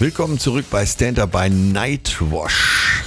[0.00, 3.02] Willkommen zurück bei Stand Up bei Nightwash.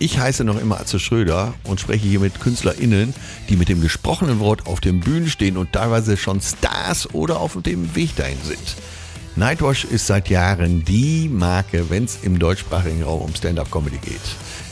[0.00, 3.14] Ich heiße noch immer Atze Schröder und spreche hier mit KünstlerInnen,
[3.48, 7.56] die mit dem gesprochenen Wort auf den Bühnen stehen und teilweise schon Stars oder auf
[7.62, 8.74] dem Weg dahin sind.
[9.36, 14.20] Nightwash ist seit Jahren die Marke, wenn es im deutschsprachigen Raum um Stand-Up-Comedy geht.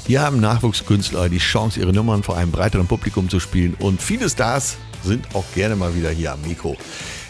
[0.05, 4.29] Hier haben Nachwuchskünstler die Chance, ihre Nummern vor einem breiteren Publikum zu spielen und viele
[4.29, 6.77] Stars sind auch gerne mal wieder hier am Mikro.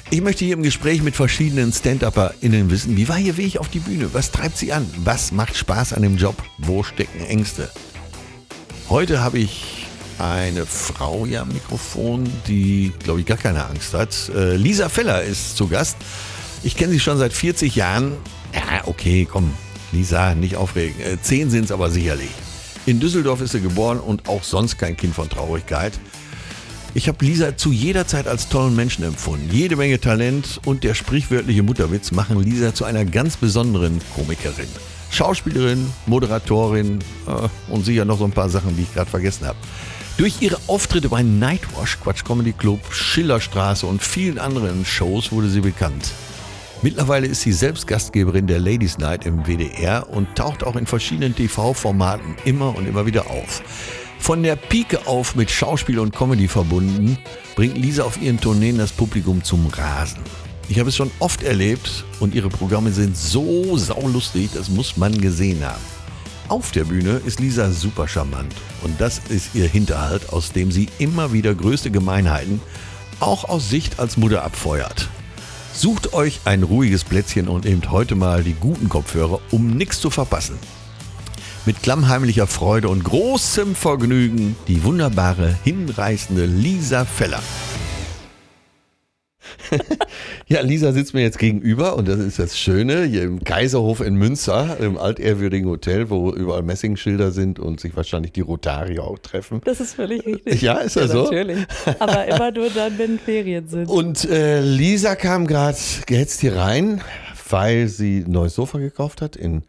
[0.09, 3.81] Ich möchte hier im Gespräch mit verschiedenen Stand-UpperInnen wissen, wie war ihr Weg auf die
[3.81, 4.09] Bühne?
[4.13, 4.89] Was treibt sie an?
[4.99, 6.37] Was macht Spaß an dem Job?
[6.59, 7.69] Wo stecken Ängste?
[8.89, 9.89] Heute habe ich
[10.21, 14.31] eine Frau hier am Mikrofon, die, glaube ich, gar keine Angst hat.
[14.33, 15.97] Äh, Lisa Feller ist zu Gast.
[16.63, 18.13] Ich kenne sie schon seit 40 Jahren.
[18.55, 19.53] Ja, okay, komm,
[19.91, 21.01] Lisa, nicht aufregen.
[21.01, 22.31] Äh, zehn sind es aber sicherlich.
[22.87, 25.95] In Düsseldorf ist sie geboren und auch sonst kein Kind von Traurigkeit.
[26.97, 29.51] Ich habe Lisa zu jeder Zeit als tollen Menschen empfunden.
[29.53, 34.71] Jede Menge Talent und der sprichwörtliche Mutterwitz machen Lisa zu einer ganz besonderen Komikerin.
[35.11, 39.59] Schauspielerin, Moderatorin äh, und sicher noch so ein paar Sachen, die ich gerade vergessen habe.
[40.17, 45.61] Durch ihre Auftritte bei Nightwash, Quatsch Comedy Club, Schillerstraße und vielen anderen Shows wurde sie
[45.61, 46.13] bekannt.
[46.81, 51.37] Mittlerweile ist sie selbst Gastgeberin der Ladies Night im WDR und taucht auch in verschiedenen
[51.37, 53.63] TV-Formaten immer und immer wieder auf.
[54.19, 57.17] Von der Pike auf mit Schauspiel und Comedy verbunden,
[57.55, 60.19] bringt Lisa auf ihren Tourneen das Publikum zum Rasen.
[60.69, 65.21] Ich habe es schon oft erlebt und ihre Programme sind so saulustig, das muss man
[65.21, 65.83] gesehen haben.
[66.49, 68.53] Auf der Bühne ist Lisa super charmant
[68.83, 72.61] und das ist ihr Hinterhalt, aus dem sie immer wieder größte Gemeinheiten
[73.21, 75.09] auch aus Sicht als Mutter abfeuert.
[75.73, 80.11] Sucht euch ein ruhiges Plätzchen und nehmt heute mal die guten Kopfhörer, um nichts zu
[80.11, 80.59] verpassen
[81.67, 87.43] mit klammheimlicher Freude und großem Vergnügen die wunderbare, hinreißende Lisa Feller.
[90.47, 94.15] ja, Lisa sitzt mir jetzt gegenüber und das ist das Schöne, hier im Kaiserhof in
[94.15, 99.61] Münster, im altehrwürdigen Hotel, wo überall Messingschilder sind und sich wahrscheinlich die Rotarier auch treffen.
[99.65, 100.63] Das ist völlig richtig.
[100.63, 101.25] Ja, ist das ja, so?
[101.25, 101.67] Natürlich.
[101.99, 103.89] Aber immer nur dann, wenn Ferien sind.
[103.89, 107.01] Und äh, Lisa kam gerade gehetzt hier rein,
[107.49, 109.65] weil sie ein neues Sofa gekauft hat in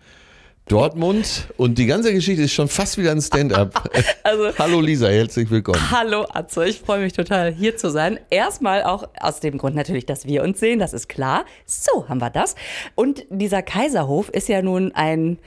[0.67, 3.89] Dortmund und die ganze Geschichte ist schon fast wieder ein Stand-up.
[4.23, 5.79] also, hallo Lisa, herzlich willkommen.
[5.91, 8.19] Hallo Atze, ich freue mich total hier zu sein.
[8.29, 11.45] Erstmal auch aus dem Grund natürlich, dass wir uns sehen, das ist klar.
[11.65, 12.55] So haben wir das.
[12.95, 15.39] Und dieser Kaiserhof ist ja nun ein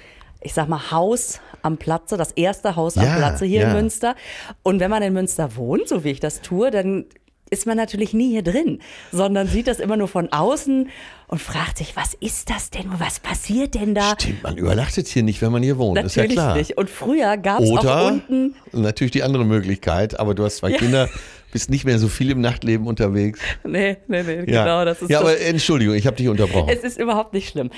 [0.42, 3.68] ich sag mal, Haus am Platze, das erste Haus ja, am Platze hier ja.
[3.68, 4.16] in Münster.
[4.62, 7.04] Und wenn man in Münster wohnt, so wie ich das tue, dann
[7.50, 8.78] ist man natürlich nie hier drin,
[9.12, 10.88] sondern sieht das immer nur von außen
[11.26, 12.86] und fragt sich, was ist das denn?
[12.98, 14.14] Was passiert denn da?
[14.18, 16.56] Stimmt, man übernachtet hier nicht, wenn man hier wohnt, natürlich ist ja klar.
[16.56, 16.78] Nicht.
[16.78, 18.54] Und früher gab es auch unten.
[18.72, 20.78] Natürlich die andere Möglichkeit, aber du hast zwei ja.
[20.78, 21.08] Kinder,
[21.52, 23.40] bist nicht mehr so viel im Nachtleben unterwegs.
[23.64, 24.64] Nee, nee, nee, ja.
[24.64, 24.84] genau.
[24.84, 26.68] Das ist ja, aber Entschuldigung, ich habe dich unterbrochen.
[26.68, 27.70] Es ist überhaupt nicht schlimm.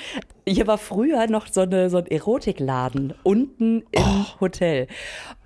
[0.47, 4.25] Hier war früher noch so, eine, so ein Erotikladen unten im oh.
[4.41, 4.87] Hotel.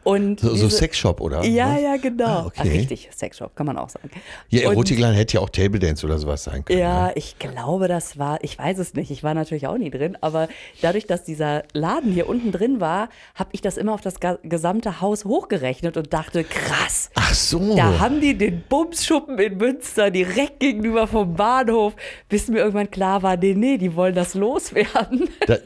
[0.08, 1.44] Und so, so Sexshop, oder?
[1.44, 1.82] Ja, was?
[1.82, 2.26] ja, genau.
[2.26, 2.62] Ah, okay.
[2.62, 4.10] Ach, richtig, Sexshop, kann man auch sagen.
[4.48, 6.80] Ja, Erotikladen hätte ja auch Table Dance oder sowas sein können.
[6.80, 7.14] Ja, ne?
[7.16, 10.48] ich glaube, das war, ich weiß es nicht, ich war natürlich auch nie drin, aber
[10.82, 15.02] dadurch, dass dieser Laden hier unten drin war, habe ich das immer auf das gesamte
[15.02, 17.10] Haus hochgerechnet und dachte, krass.
[17.16, 17.76] Ach so.
[17.76, 21.98] Da haben die den Bumsschuppen in Münster direkt gegenüber vom Bahnhof,
[22.30, 25.28] bis mir irgendwann klar war, nee, nee, die wollen das loswerden.
[25.46, 25.60] Das,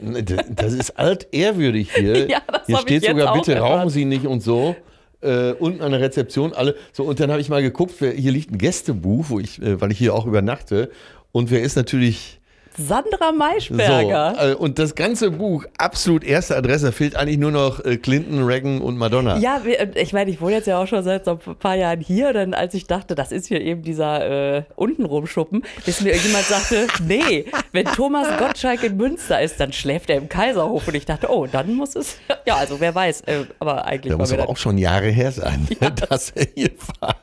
[0.50, 2.28] das ist altehrwürdig hier.
[2.28, 4.74] ja, das hier steht sogar, bitte rauchen Sie nicht und so.
[5.20, 6.74] Äh, unten an der Rezeption alle.
[6.92, 9.80] So, und dann habe ich mal geguckt, wer, hier liegt ein Gästebuch, wo ich, äh,
[9.80, 10.90] weil ich hier auch übernachte.
[11.30, 12.40] Und wer ist natürlich
[12.76, 14.34] Sandra Maischberger.
[14.38, 18.44] So, äh, und das ganze Buch, absolut erste Adresse, fehlt eigentlich nur noch äh, Clinton,
[18.44, 19.38] Reagan und Madonna.
[19.38, 22.00] Ja, äh, ich meine, ich wohne jetzt ja auch schon seit so ein paar Jahren
[22.00, 26.10] hier, dann als ich dachte, das ist hier eben dieser äh, untenrum Schuppen, bis mir
[26.10, 30.88] irgendjemand sagte, nee, wenn Thomas Gottschalk in Münster ist, dann schläft er im Kaiserhof.
[30.88, 32.16] Und ich dachte, oh, dann muss es,
[32.46, 34.12] ja, also wer weiß, äh, aber eigentlich.
[34.12, 36.70] Da muss aber auch schon Jahre her sein, ja, dass er hier
[37.00, 37.16] war.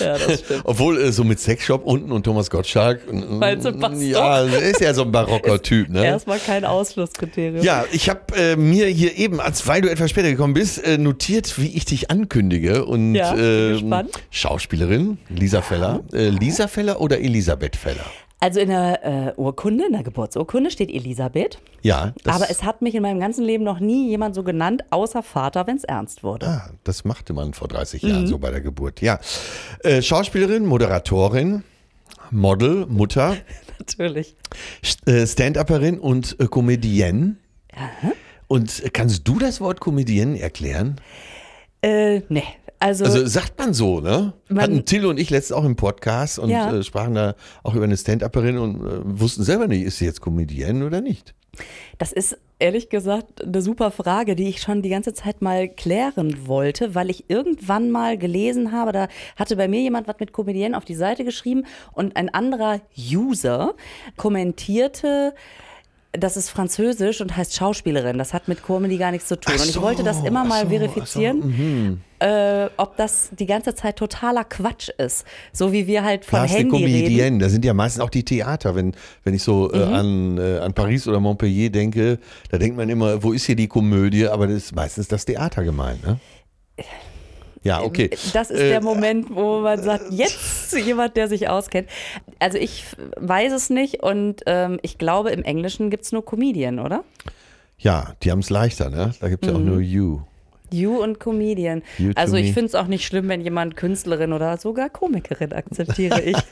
[0.00, 0.62] Ja, das stimmt.
[0.64, 3.00] Obwohl, äh, so mit Sexshop unten und Thomas Gottschalk.
[3.40, 6.04] Passt ja, ist ja so ein barocker Typ, ne?
[6.04, 7.64] Erstmal kein Ausschlusskriterium.
[7.64, 10.98] Ja, ich habe äh, mir hier eben, als weil du etwas später gekommen bist, äh,
[10.98, 12.84] notiert, wie ich dich ankündige.
[12.84, 16.00] Und ja, äh, Schauspielerin, Lisa Feller.
[16.12, 18.04] Äh, Lisa Feller oder Elisabeth Feller?
[18.38, 21.58] Also in der äh, Urkunde, in der Geburtsurkunde steht Elisabeth.
[21.80, 22.12] Ja.
[22.26, 25.66] Aber es hat mich in meinem ganzen Leben noch nie jemand so genannt, außer Vater,
[25.66, 26.46] wenn es ernst wurde.
[26.46, 28.26] Ah, das machte man vor 30 Jahren mhm.
[28.26, 29.00] so bei der Geburt.
[29.00, 29.18] Ja.
[29.82, 31.64] Äh, Schauspielerin, Moderatorin,
[32.30, 33.36] Model, Mutter.
[33.78, 34.36] Natürlich.
[35.06, 37.36] Äh, Stand-Upperin und äh, Comedienne.
[37.74, 38.12] Aha.
[38.48, 41.00] Und kannst du das Wort Comedienne erklären?
[41.82, 42.44] Äh, nee,
[42.78, 44.34] Also, Also sagt man so, ne?
[44.48, 46.74] Man- Hatten Till und ich letztens auch im Podcast und Ja.
[46.74, 50.20] äh, sprachen da auch über eine Stand-Upperin und äh, wussten selber nicht, ist sie jetzt
[50.20, 51.34] Comedienne oder nicht.
[51.96, 56.46] Das ist ehrlich gesagt eine super Frage, die ich schon die ganze Zeit mal klären
[56.46, 60.76] wollte, weil ich irgendwann mal gelesen habe, da hatte bei mir jemand was mit Comedienne
[60.76, 63.74] auf die Seite geschrieben und ein anderer User
[64.18, 65.34] kommentierte,
[66.18, 68.18] das ist Französisch und heißt Schauspielerin.
[68.18, 69.54] Das hat mit Comedy gar nichts zu tun.
[69.56, 73.30] Ach und ich so, wollte das immer mal so, ach so, verifizieren, äh, ob das
[73.38, 75.24] die ganze Zeit totaler Quatsch ist.
[75.52, 77.38] So wie wir halt von Plastic Handy reden.
[77.38, 78.74] Da sind ja meistens auch die Theater.
[78.74, 78.92] Wenn,
[79.24, 79.80] wenn ich so Mhm.
[79.80, 82.18] äh, an, äh, an Paris oder Montpellier denke,
[82.50, 84.26] da denkt man immer, wo ist hier die Komödie?
[84.28, 86.18] Aber das ist meistens das Theater gemeint, ne?
[87.66, 88.10] Ja, okay.
[88.32, 91.88] Das ist Äh, der Moment, wo man sagt, jetzt jemand, der sich auskennt.
[92.38, 92.84] Also ich
[93.16, 97.04] weiß es nicht und ähm, ich glaube, im Englischen gibt es nur Comedian, oder?
[97.78, 99.12] Ja, die haben es leichter, ne?
[99.20, 100.20] Da gibt es ja auch nur You.
[100.72, 101.82] You und Comedian.
[101.98, 106.20] You also ich finde es auch nicht schlimm, wenn jemand Künstlerin oder sogar Komikerin akzeptiere
[106.22, 106.36] ich.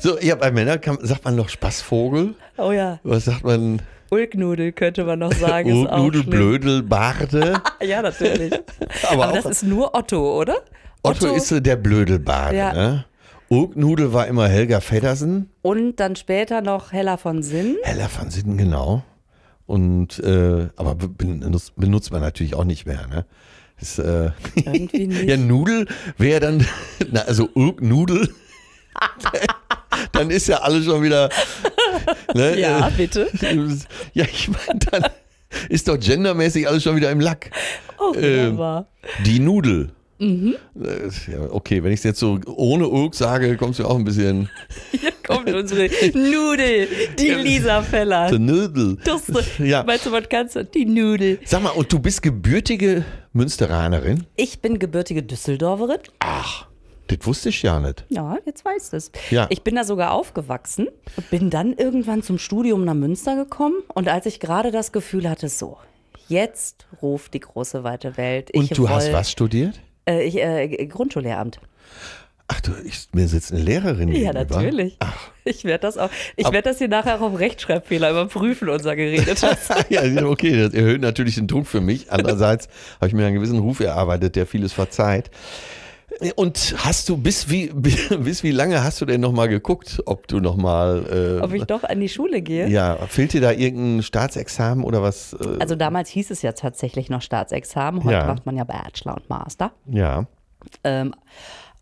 [0.00, 2.34] So, ja, bei Männern kann, sagt man noch Spaßvogel.
[2.56, 3.80] Oh ja, Was sagt man?
[4.10, 5.68] Ulknudel könnte man noch sagen.
[5.84, 6.30] ist auch Nudel, schlimm.
[6.30, 7.60] Blödel, Barde.
[7.82, 8.52] Ja, natürlich.
[9.10, 10.56] Aber, Aber auch das ist nur Otto, oder?
[11.02, 12.72] Otto, ist so der Blödelbarde, Ja.
[12.72, 13.04] ne?
[13.50, 15.48] Ulknudel war immer Helga Feddersen.
[15.62, 17.76] Und dann später noch Hella von Sinn.
[17.82, 19.02] Hella van Sitten, genau.
[19.66, 23.24] Und, äh, aber be- benutzt, benutzt man natürlich auch nicht mehr, ne?
[23.80, 25.24] Ist, äh, Irgendwie nicht.
[25.28, 25.86] ja, Nudel
[26.18, 26.66] wäre dann,
[27.10, 28.28] na, also Ulknudel.
[30.12, 31.28] Dann ist ja alles schon wieder.
[32.34, 33.28] Ne, Ja, äh, bitte.
[34.14, 35.04] Ja, ich meine, dann
[35.68, 37.50] ist doch gendermäßig alles schon wieder im Lack.
[37.98, 38.86] Oh, Ähm, wunderbar.
[39.24, 39.90] Die Nudel.
[40.20, 40.56] Mhm.
[40.82, 44.04] Äh, Ja, okay, wenn ich es jetzt so ohne Ulk sage, kommst du auch ein
[44.04, 44.48] bisschen
[44.90, 46.88] Hier kommt unsere Nudel,
[47.18, 48.28] die Lisa Feller.
[48.28, 48.96] zur Nudel.
[49.04, 49.22] Das,
[49.58, 49.84] Ja.
[49.84, 50.64] Meinst du, was kannst du?
[50.64, 51.38] Die Nudel.
[51.44, 54.24] Sag mal, und du bist gebürtige Münsteranerin?
[54.36, 55.98] Ich bin gebürtige Düsseldorferin.
[56.18, 56.66] Ach,
[57.08, 58.04] das wusste ich ja nicht.
[58.08, 59.10] Ja, jetzt weißt du es.
[59.30, 59.46] Ja.
[59.50, 63.76] Ich bin da sogar aufgewachsen und bin dann irgendwann zum Studium nach Münster gekommen.
[63.94, 65.76] Und als ich gerade das Gefühl hatte, so,
[66.28, 68.50] jetzt ruft die große weite Welt.
[68.54, 69.80] Und ich du hast woll- was studiert?
[70.08, 71.58] Äh, ich, äh, Grundschullehramt.
[72.50, 74.56] Ach du, ich, mir sitzt eine Lehrerin Ja, gegenüber.
[74.56, 74.96] natürlich.
[75.00, 76.08] Ach, Ich werde das auch.
[76.36, 79.70] Ich werde das hier nachher auch auf Rechtschreibfehler überprüfen, unser geredet hast.
[79.90, 82.10] ja, okay, das erhöht natürlich den Druck für mich.
[82.10, 85.30] Andererseits habe ich mir einen gewissen Ruf erarbeitet, der vieles verzeiht.
[86.36, 90.40] Und hast du, bis wie, bis wie lange hast du denn nochmal geguckt, ob du
[90.40, 92.66] nochmal, Ob äh, ich doch an die Schule gehe.
[92.68, 95.34] ja, fehlt dir da irgendein Staatsexamen oder was?
[95.34, 98.04] Äh, Also damals hieß es ja tatsächlich noch Staatsexamen.
[98.04, 98.26] Heute Ja.
[98.26, 99.72] macht man ja Bachelor und Master.
[99.86, 100.26] ja.
[100.84, 101.14] Ähm,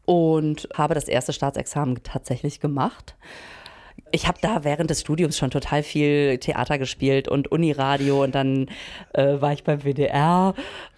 [0.05, 3.17] und habe das erste Staatsexamen tatsächlich gemacht.
[4.13, 8.69] Ich habe da während des Studiums schon total viel Theater gespielt und Uniradio und dann
[9.13, 10.55] äh, war ich beim WDR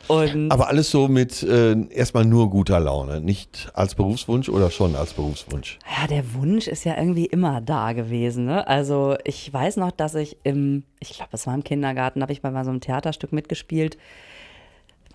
[0.08, 4.94] und Aber alles so mit äh, erstmal nur guter Laune, nicht als Berufswunsch oder schon
[4.94, 5.78] als Berufswunsch?
[6.00, 8.44] ja, der Wunsch ist ja irgendwie immer da gewesen.
[8.44, 8.66] Ne?
[8.66, 12.42] Also ich weiß noch, dass ich im, ich glaube, es war im Kindergarten, habe ich
[12.42, 13.96] bei mal so einem Theaterstück mitgespielt.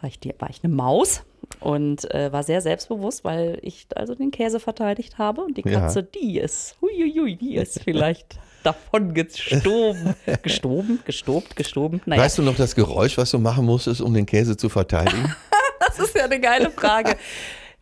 [0.01, 1.23] War ich, die, war ich eine Maus
[1.63, 5.81] und äh, war sehr selbstbewusst, weil ich also den Käse verteidigt habe und die Ja.
[5.81, 10.15] Katze, die ist, huiuiui, die ist vielleicht davon gestoben.
[10.41, 12.01] gestoben, gestobt, gestoben.
[12.05, 15.33] Naja, Weißt du noch das Geräusch, was du machen musstest, um den Käse zu verteidigen?
[15.79, 17.15] das ist ja eine geile Frage.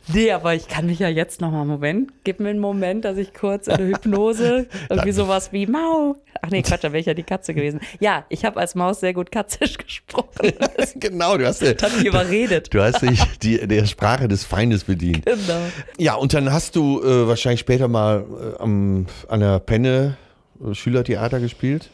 [0.07, 3.18] Nee, aber ich kann mich ja jetzt noch mal, Moment, gib mir einen Moment, dass
[3.18, 6.15] ich kurz in der Hypnose, irgendwie sowas wie Mau.
[6.42, 7.79] Ach nee, Quatsch, da wäre ich ja die Katze gewesen.
[8.00, 10.29] Ja, ich habe als Maus sehr gut katzisch gesprochen.
[10.96, 12.74] Genau, du hast, hat mich überredet.
[12.74, 15.25] du hast dich die, der Sprache des Feindes bedient.
[15.25, 15.62] Genau.
[15.98, 18.25] Ja, und dann hast du äh, wahrscheinlich später mal
[18.58, 20.17] äh, am, an der Penne
[20.63, 21.89] äh, Schülertheater gespielt.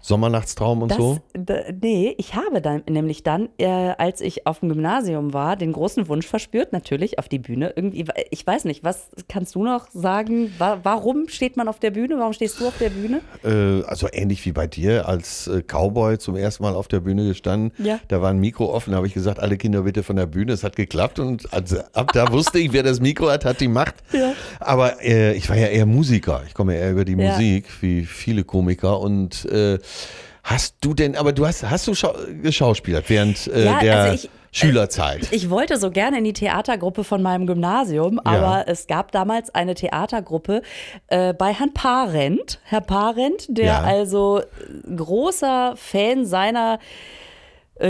[0.00, 1.18] Sommernachtstraum und Das, so.
[1.82, 6.08] nee, ich habe dann nämlich dann, äh, als ich auf dem Gymnasium war, den großen
[6.08, 7.72] Wunsch verspürt, natürlich auf die Bühne.
[7.74, 10.52] Irgendwie, ich weiß nicht, was kannst du noch sagen?
[10.58, 12.16] Wa warum steht man auf der Bühne?
[12.18, 13.20] Warum stehst du auf der Bühne?
[13.44, 17.26] Äh, also ähnlich wie bei dir, als äh, Cowboy zum ersten Mal auf der Bühne
[17.26, 17.72] gestanden.
[17.84, 17.98] Ja.
[18.08, 20.52] Da war ein Mikro offen, da habe ich gesagt, alle Kinder bitte von der Bühne.
[20.52, 23.68] Es hat geklappt und also, ab da wusste ich, wer das Mikro hat, hat die
[23.68, 23.96] Macht.
[24.12, 24.32] Ja.
[24.60, 26.42] Aber äh, ich war ja eher Musiker.
[26.46, 27.32] Ich komme ja eher über die Ja.
[27.32, 29.00] Musik, wie viele Komiker.
[29.00, 29.78] Und äh,
[30.44, 34.14] hast du denn, aber du hast, hast du schau geschauspielert während äh, Ja, der also
[34.14, 35.28] ich- Schülerzeit?
[35.30, 39.74] Ich wollte so gerne in die Theatergruppe von meinem Gymnasium, aber es gab damals eine
[39.74, 40.62] Theatergruppe
[41.08, 42.58] äh, bei Herrn Parent.
[42.64, 43.80] Herr Parent, der Ja.
[43.82, 46.78] also äh, großer Fan seiner äh,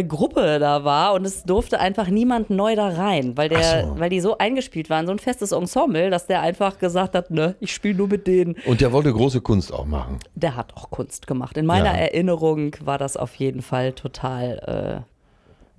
[0.07, 3.99] Gruppe da war und es durfte einfach niemand neu da rein, weil der, so.
[3.99, 7.55] weil die so eingespielt waren, so ein festes Ensemble, dass der einfach gesagt hat, ne,
[7.61, 8.57] ich spiele nur mit denen.
[8.67, 10.19] Und der wollte große Kunst auch machen.
[10.35, 11.57] Der hat auch Kunst gemacht.
[11.57, 12.01] In meiner Ja.
[12.01, 15.05] Erinnerung war das auf jeden Fall total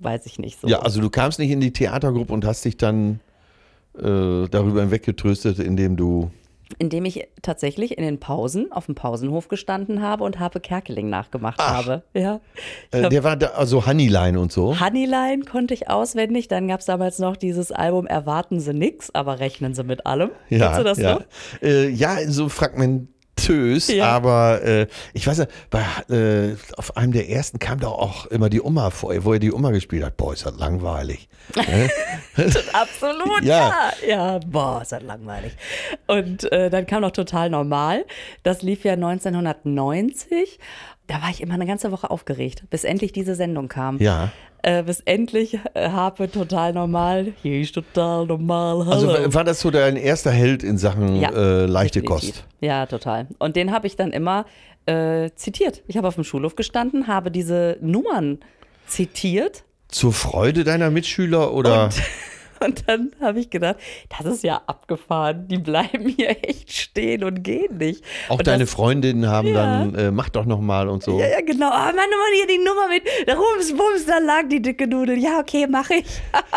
[0.00, 0.66] weiß ich nicht so.
[0.66, 3.20] Ja, also du kamst nicht in die Theatergruppe und hast dich dann
[3.96, 6.30] äh, darüber hinweggetröstet, indem du.
[6.78, 11.60] Indem ich tatsächlich in den Pausen auf dem Pausenhof gestanden habe und Harpe Kerkeling nachgemacht
[11.60, 12.02] habe.
[12.14, 12.40] Ja.
[12.92, 14.78] Äh, hab- der war da, also Honeyline und so.
[14.80, 16.48] Honeyline konnte ich auswendig.
[16.48, 20.30] Dann gab es damals noch dieses Album Erwarten Sie nix, aber rechnen Sie mit allem.
[20.48, 21.14] Kennst du das ja.
[21.14, 21.22] noch?
[21.62, 22.48] Äh, ja, so
[23.46, 24.06] fragmentös, Ja.
[24.06, 25.80] aber äh, ich weiß nicht, bei,
[26.14, 29.52] äh, auf einem der ersten kam da auch immer die Oma vor, wo er die
[29.52, 30.16] Oma gespielt hat.
[30.16, 31.28] Boah, ist das langweilig.
[32.72, 33.90] Absolut, Ja.
[34.06, 34.08] ja.
[34.08, 35.52] Ja, boah, ist das langweilig.
[36.06, 38.04] Und äh, dann kam noch total normal.
[38.42, 40.58] Das lief ja 1990.
[41.10, 43.98] Da war ich immer eine ganze Woche aufgeregt, bis endlich diese Sendung kam.
[43.98, 44.30] Ja.
[44.62, 47.32] Äh, bis endlich äh, Harpe total normal.
[47.42, 48.84] Hier ist total normal.
[48.86, 48.90] Hallo.
[48.92, 52.28] Also wa- war das so dein erster Held in Sachen Ja, äh, leichte Definitiv.
[52.36, 52.44] Kost?
[52.60, 53.26] Ja, total.
[53.40, 54.44] Und den habe ich dann immer
[54.86, 55.82] äh, zitiert.
[55.88, 58.38] Ich habe auf dem Schulhof gestanden, habe diese Nummern
[58.86, 61.84] zitiert Zur Freude deiner Mitschüler oder?
[61.86, 61.94] Und,
[62.60, 63.76] und dann habe ich gedacht,
[64.08, 65.48] das ist ja abgefahren.
[65.48, 68.04] Die bleiben hier echt stehen und gehen nicht.
[68.28, 69.54] auch und deine das, Freundinnen haben Ja.
[69.54, 71.18] dann, äh, mach doch noch mal und so.
[71.18, 71.70] Ja, ja, genau.
[71.70, 73.02] Ah, Mann, Mann, hier die Nummer mit.
[73.26, 75.18] Da rums, bums, da lag die dicke Nudel.
[75.18, 76.06] Ja, okay, mache ich.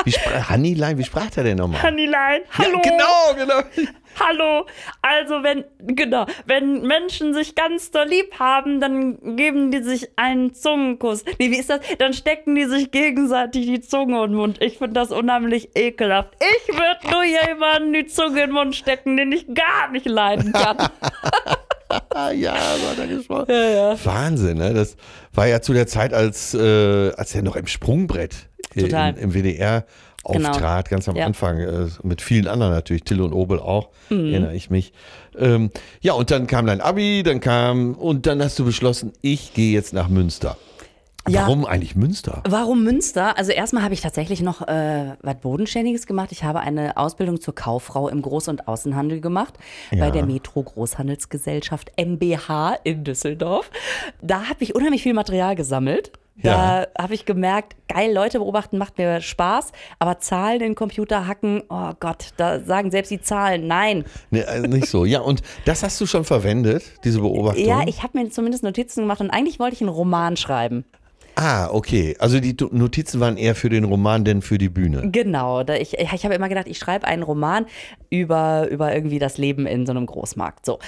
[0.05, 1.79] Wie sprach, Honeyline, wie sprach der denn nochmal?
[1.83, 2.81] Ja, hallo.
[2.81, 3.61] genau, genau.
[4.19, 4.65] Hallo.
[5.01, 10.53] Also wenn, genau, wenn Menschen sich ganz doll lieb haben, dann geben die sich einen
[10.53, 11.23] Zungenkuss.
[11.39, 11.79] Nee, wie ist das?
[11.99, 14.61] Dann stecken die sich gegenseitig die Zunge in den Mund.
[14.61, 16.35] Ich finde das unheimlich ekelhaft.
[16.39, 20.51] Ich würde nur jemanden die Zunge in den Mund stecken, den ich gar nicht leiden
[20.53, 20.77] kann.
[22.35, 23.45] Ja, so hat er gesprochen.
[23.49, 24.05] Ja, ja.
[24.05, 24.73] Wahnsinn, ne?
[24.73, 24.95] Das
[25.33, 29.13] war ja zu der Zeit, als, äh, als er noch im Sprungbrett äh, Total.
[29.17, 29.85] Im, im WDR
[30.25, 30.49] Genau.
[30.51, 31.25] auftrat, ganz am Ja.
[31.25, 34.29] Anfang, äh, mit vielen anderen natürlich, Till und Obel auch, Mhm.
[34.31, 34.93] erinnere ich mich.
[35.37, 35.69] Ähm,
[36.01, 39.73] ja, und dann kam dein Abi, dann kam, und dann hast du beschlossen, ich gehe
[39.73, 40.55] jetzt nach Münster.
[41.27, 41.43] Ja.
[41.43, 42.43] Warum eigentlich Münster?
[42.47, 43.37] Warum Münster?
[43.37, 46.33] Also erstmal habe ich tatsächlich noch äh, was Bodenständiges gemacht.
[46.33, 49.53] Ich habe eine Ausbildung zur Kauffrau im Groß- und Außenhandel gemacht
[49.91, 50.03] Ja.
[50.03, 53.71] bei der Metro Großhandelsgesellschaft MBH in Düsseldorf.
[54.21, 56.11] Da habe ich unheimlich viel Material gesammelt.
[56.35, 61.61] Da habe ich gemerkt, geil, Leute beobachten macht mir Spaß, aber Zahlen in Computer hacken,
[61.69, 64.03] oh Gott, da sagen selbst die Zahlen nein.
[64.31, 65.05] Nee, äh, nicht so.
[65.05, 67.65] Ja, und das hast du schon verwendet, diese Beobachtung?
[67.65, 70.85] Ja, ich habe mir zumindest Notizen gemacht und eigentlich wollte ich einen Roman schreiben.
[71.35, 72.15] Ah, okay.
[72.19, 75.09] Also die Notizen waren eher für den Roman, denn für die Bühne.
[75.11, 77.65] Genau, ich, ich habe immer gedacht, ich schreibe einen Roman
[78.09, 80.65] über, über irgendwie das Leben in so einem Großmarkt.
[80.65, 80.79] So.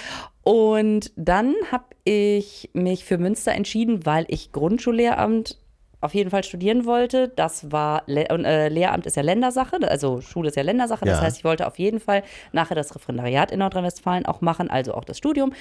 [0.43, 5.57] Und dann habe ich mich für Münster entschieden, weil ich Grundschullehramt
[6.01, 7.29] auf jeden Fall studieren wollte.
[7.35, 11.05] Das war, Le und, äh, Lehramt ist ja Ländersache, also Schule ist ja Ländersache.
[11.05, 11.23] Das Ja.
[11.23, 15.03] heißt, ich wollte auf jeden Fall nachher das Referendariat in Nordrhein-Westfalen auch machen, also auch
[15.05, 15.53] das Studium.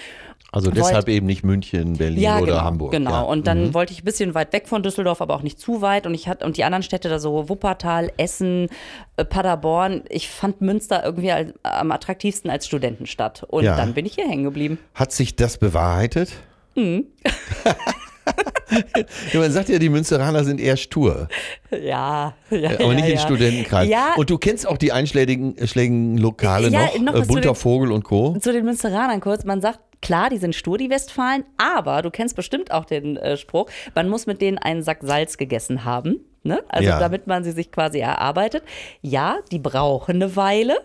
[0.53, 2.93] Also deshalb eben nicht München, Berlin Ja, oder genau, Hamburg.
[2.93, 3.11] Genau.
[3.11, 3.21] Ja.
[3.23, 6.07] Und dann wollte ich ein bisschen weit weg von Düsseldorf, aber auch nicht zu weit.
[6.07, 8.69] Und ich hatte und die anderen Städte da so Wuppertal, Essen,
[9.17, 10.03] äh, Paderborn.
[10.09, 13.45] Ich fand Münster irgendwie als, am attraktivsten als Studentenstadt.
[13.49, 14.79] Und dann bin ich hier hängen geblieben.
[14.95, 16.33] Hat sich das bewahrheitet?
[16.77, 17.07] Mhm.
[19.33, 21.29] ja, man sagt ja, die Münsteraner sind eher stur,
[21.71, 22.71] Ja, ja.
[22.71, 23.21] aber ja, nicht in ja.
[23.21, 23.89] Studentenkreis.
[23.89, 27.51] Ja, Und du kennst auch die einschlägigen äh, schlägigen Lokale Ja, noch, noch äh, Bunter
[27.51, 28.37] den- Vogel und Co.
[28.39, 29.45] zu den Münsteranern kurz.
[29.45, 33.37] Man sagt, klar, die sind stur, die Westfalen, aber du kennst bestimmt auch den äh,
[33.37, 36.21] Spruch, man muss mit denen einen Sack Salz gegessen haben.
[36.43, 36.63] Ne?
[36.69, 36.99] Also Ja.
[36.99, 38.63] damit man sie sich quasi erarbeitet.
[39.01, 40.77] Ja, die brauchen eine Weile.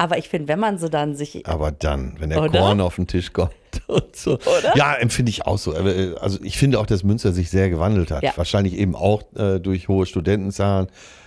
[0.00, 2.58] Aber ich finde, wenn man sie dann sich Aber dann, wenn der Oder?
[2.58, 3.52] Korn auf den Tisch kommt
[3.86, 4.32] und so.
[4.38, 4.74] Oder?
[4.74, 5.74] Ja, empfinde ich auch so.
[5.74, 8.22] Äh, Also ich finde auch, dass Münster sich sehr gewandelt hat.
[8.22, 8.32] Ja.
[8.34, 10.86] Wahrscheinlich eben auch äh, durch hohe Studentenzahlen.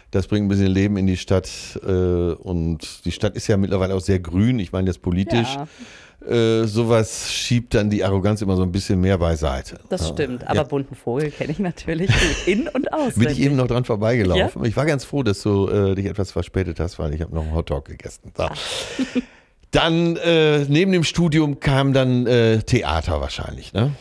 [0.09, 1.51] Das bringt ein bisschen Leben in die Stadt.
[1.85, 4.57] Äh, und die Stadt ist ja mittlerweile auch sehr grün.
[4.57, 5.53] Ich meine, das politisch.
[5.53, 5.67] Ja.
[6.29, 9.77] Äh, sowas schiebt dann die Arroganz immer so ein bisschen mehr beiseite.
[9.89, 10.13] Das Ja.
[10.13, 10.63] stimmt, aber Ja.
[10.63, 12.09] bunten Vogel kenne ich natürlich
[12.47, 13.39] in- und Bin auswendig.
[13.39, 14.63] ich eben noch dran vorbeigelaufen.
[14.65, 17.43] Ich war ganz froh, dass du äh, dich etwas verspätet hast, weil ich habe noch
[17.43, 18.31] einen Hotdog gegessen.
[18.37, 18.47] So.
[19.71, 23.91] Dann äh, neben dem Studium kam dann äh, Theater wahrscheinlich, ne?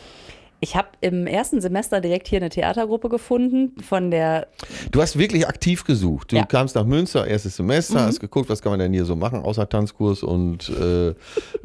[0.63, 4.47] Ich habe im ersten Semester direkt hier eine Theatergruppe gefunden von der,
[4.93, 6.31] Du hast wirklich aktiv gesucht.
[6.31, 6.43] Du Ja.
[6.43, 6.47] Mhm.
[6.47, 9.67] kamst nach Münster, erstes Semester, hast geguckt, was kann man denn hier so machen, außer
[9.67, 11.13] Tanzkurs und, äh,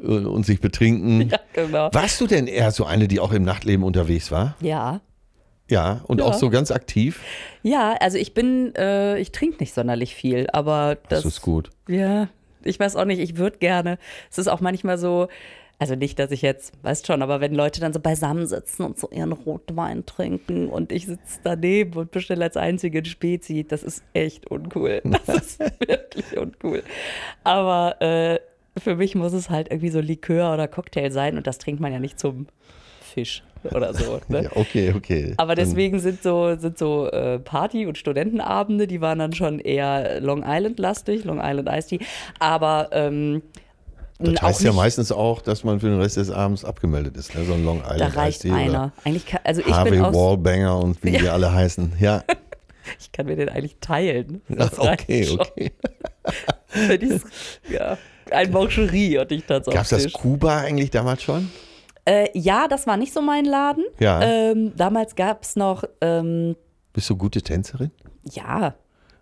[0.03, 1.29] und, und sich betrinken.
[1.31, 4.57] ja genau, Warst du denn eher so eine, die auch im Nachtleben unterwegs war?
[4.61, 5.01] ja.
[5.71, 6.25] Ja, und Ja.
[6.27, 7.21] auch so ganz aktiv?
[7.63, 11.69] Ja, also ich bin, äh, ich trinke nicht sonderlich viel, aber das, Das ist gut.
[11.87, 12.29] Ja,
[12.65, 13.99] ich weiß auch nicht, ich würde gerne.
[14.31, 15.29] Es ist auch manchmal so,
[15.79, 18.99] also nicht, dass ich jetzt, weißt schon, aber wenn Leute dann so beisammen sitzen und
[18.99, 23.85] so ihren Rotwein trinken und ich sitze daneben und bestelle als einzige ein Spezi, das
[23.85, 25.03] ist echt uncool.
[25.27, 26.83] Das ist wirklich uncool.
[27.45, 28.41] Aber äh,
[28.79, 31.93] für mich muss es halt irgendwie so Likör oder Cocktail sein und das trinkt man
[31.93, 32.49] ja nicht zum
[33.01, 34.21] Fisch oder so.
[34.29, 34.45] Ne?
[34.45, 35.35] Ja, okay, okay.
[35.37, 40.21] Aber deswegen sind so, sind so äh, Party- und Studentenabende, die waren dann schon eher
[40.21, 42.01] Long Island-lastig, Long Island Ice Tea.
[42.39, 43.43] Aber ähm,
[44.21, 47.35] Das heißt ja meistens auch, dass man für den Rest des Abends abgemeldet ist.
[47.35, 47.45] Ne?
[47.45, 48.93] So ein Long Island da reicht oder einer.
[49.05, 51.93] Eigentlich kann, also ich Harvey bin aus, Wallbanger und wie die alle heißen.
[52.01, 52.25] Ja,
[53.01, 54.43] ich kann mir den eigentlich teilen.
[54.49, 55.73] Das reicht okay, okay.
[56.89, 57.25] Wenn ich's-
[57.71, 57.97] ja,
[58.31, 59.75] ein Mancherie hatte ich tatsächlich.
[59.89, 61.51] Gab es das Kuba eigentlich damals schon?
[62.05, 63.85] Äh, ja, das war nicht so mein Laden.
[64.01, 64.21] Ja.
[64.23, 66.57] Ähm, damals gab es noch, ähm,
[66.93, 67.91] Bist du gute Tänzerin?
[68.25, 68.75] ja,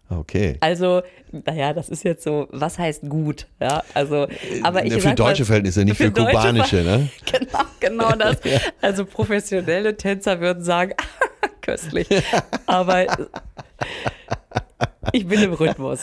[0.08, 0.56] Okay.
[0.60, 3.46] also, naja, das ist jetzt so, was heißt gut?
[3.60, 4.26] Ja, also,
[4.62, 7.08] aber ich Äh, für sag deutsche Verhältnisse, nicht für, deutsche kubanische, ne?
[7.32, 8.36] Genau, genau das.
[8.80, 10.92] Also professionelle Tänzer würden sagen,
[11.60, 12.06] köstlich.
[12.66, 13.04] Aber
[15.12, 16.00] ich bin im Rhythmus.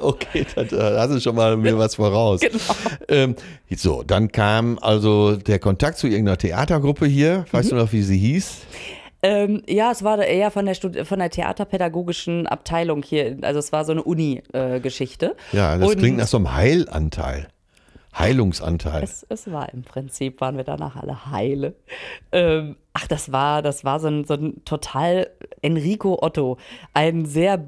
[0.00, 2.40] Okay, da, da hast du schon mal mir was voraus.
[2.40, 2.58] Genau.
[3.08, 3.36] Ähm,
[3.74, 7.46] so, dann kam also der Kontakt zu irgendeiner Theatergruppe hier.
[7.52, 7.76] Weißt Mhm.
[7.76, 8.58] du noch, wie sie hieß?
[9.22, 13.38] Ähm, ja, es war eher von der, Stud von der theaterpädagogischen Abteilung hier.
[13.42, 15.36] Also es war so eine Uni-Geschichte.
[15.52, 17.48] Ja, das Und klingt nach so einem Heilanteil.
[18.18, 19.02] Heilungsanteil.
[19.02, 21.74] Es, es war im Prinzip, waren wir danach alle heile.
[22.32, 25.30] Ähm, ach, das war, das war so ein, so ein total
[25.60, 26.56] Enrico Otto,
[26.94, 27.62] ein sehr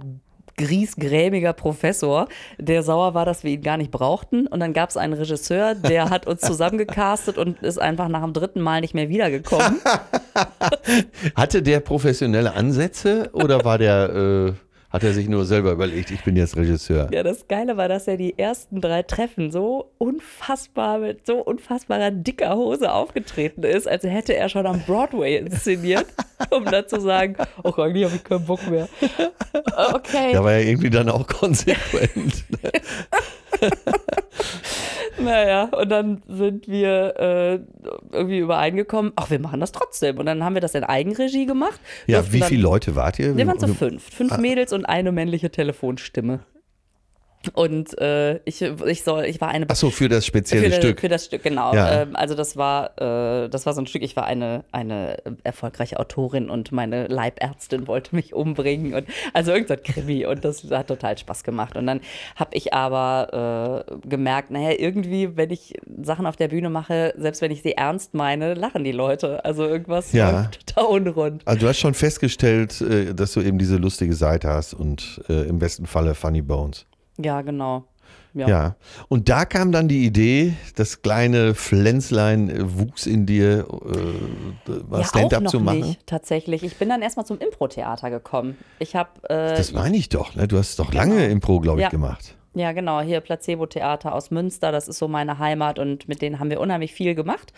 [0.59, 4.47] griesgrämiger Professor, der sauer war, dass wir ihn gar nicht brauchten.
[4.47, 8.35] Und dann gab es einen Regisseur, der hat uns zusammengecastet und ist einfach nach dem
[8.35, 9.81] dritten Mal nicht mehr wiedergekommen.
[11.35, 14.53] Hatte der professionelle Ansätze oder war der, äh,
[14.90, 17.09] hat er sich nur selber überlegt, ich bin jetzt Regisseur?
[17.12, 22.11] Ja, das Geile war, dass er die ersten drei Treffen so unfassbar mit so unfassbarer
[22.11, 26.07] dicker Hose aufgetreten ist, als hätte er schon am Broadway inszeniert,
[26.50, 28.88] um dann zu sagen, oh, eigentlich habe ich keinen Bock mehr.
[29.95, 32.45] Okay, Da war er irgendwie dann auch konsequent.
[35.19, 37.59] naja, und dann sind wir äh,
[38.12, 40.19] irgendwie übereingekommen, ach, wir machen das trotzdem.
[40.19, 41.81] Und dann haben wir das in Eigenregie gemacht.
[42.07, 43.37] ja, wie dann- viele Leute wart ihr?
[43.37, 44.05] Wir waren zu Wie- fünf.
[44.14, 46.40] Fünf Mädels und eine männliche Telefonstimme.
[47.55, 51.00] Und äh, ich, ich, soll, ich war eine Ach so, für das spezielle für, Stück.
[51.00, 51.75] Für das Stück, genau.
[51.75, 52.02] Ja.
[52.02, 55.99] Ähm, also das war, äh, das war so ein Stück, ich war eine, eine erfolgreiche
[55.99, 61.16] Autorin und meine Leibärztin wollte mich umbringen und also irgendein Krimi und das hat total
[61.18, 61.77] Spaß gemacht.
[61.77, 62.01] Und dann
[62.37, 67.42] habe ich aber äh, gemerkt, naja, irgendwie, wenn ich Sachen auf der Bühne mache, selbst
[67.42, 69.44] wenn ich sie ernst meine, lachen die Leute.
[69.44, 70.51] Also irgendwas Ja.
[70.66, 71.42] total unrund.
[71.44, 75.49] Also du hast schon festgestellt, äh, dass du eben diese lustige Seite hast und äh,
[75.49, 76.87] im besten Falle Funny Bones.
[77.20, 77.85] Ja, genau.
[78.35, 78.76] Ja.
[79.09, 84.98] Und da kam dann die Idee, das kleine Pflänzlein äh, wuchs in dir, äh, ja,
[85.00, 85.81] auch Stand-up noch zu machen.
[85.81, 86.62] nicht, tatsächlich.
[86.62, 88.57] Ich bin dann erstmal zum Impro-Theater gekommen.
[88.78, 90.46] Ich habe äh, Das meine ich doch, ne?
[90.46, 91.33] Du hast doch lange Genau.
[91.33, 91.88] Impro, glaube ich, Ja.
[91.90, 92.37] gemacht.
[92.54, 96.50] Ja, genau, hier Placebo-Theater aus Münster, das ist so meine Heimat und mit denen haben
[96.50, 97.52] wir unheimlich viel gemacht.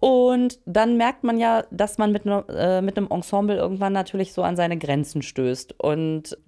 [0.00, 4.42] Und dann merkt man ja, dass man mit, äh, mit einem Ensemble irgendwann natürlich so
[4.42, 6.38] an seine Grenzen stößt und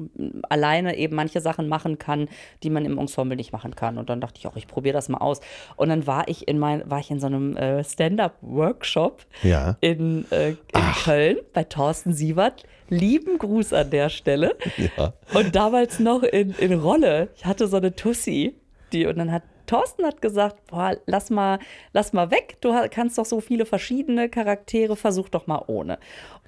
[0.49, 2.29] alleine eben manche Sachen machen kann,
[2.63, 3.99] die man im Ensemble nicht machen kann.
[3.99, 5.41] Und dann dachte ich auch, ich probiere das mal aus.
[5.77, 9.77] Und dann war ich in mein, war ich in so einem äh, Stand-up-Workshop Ja.
[9.81, 10.57] in, äh, in
[11.05, 12.63] Köln bei Thorsten Sievert.
[12.89, 14.57] Lieben Gruß an der Stelle.
[14.97, 15.13] Ja.
[15.35, 17.29] Und damals noch in, in Rolle.
[17.37, 18.55] Ich hatte so eine Tussi,
[18.93, 21.61] die, und dann hat Thorsten hat gesagt, boah, lass mal,
[21.93, 22.57] lass mal weg.
[22.61, 25.99] Du kannst doch so viele verschiedene Charaktere, versuch doch mal ohne.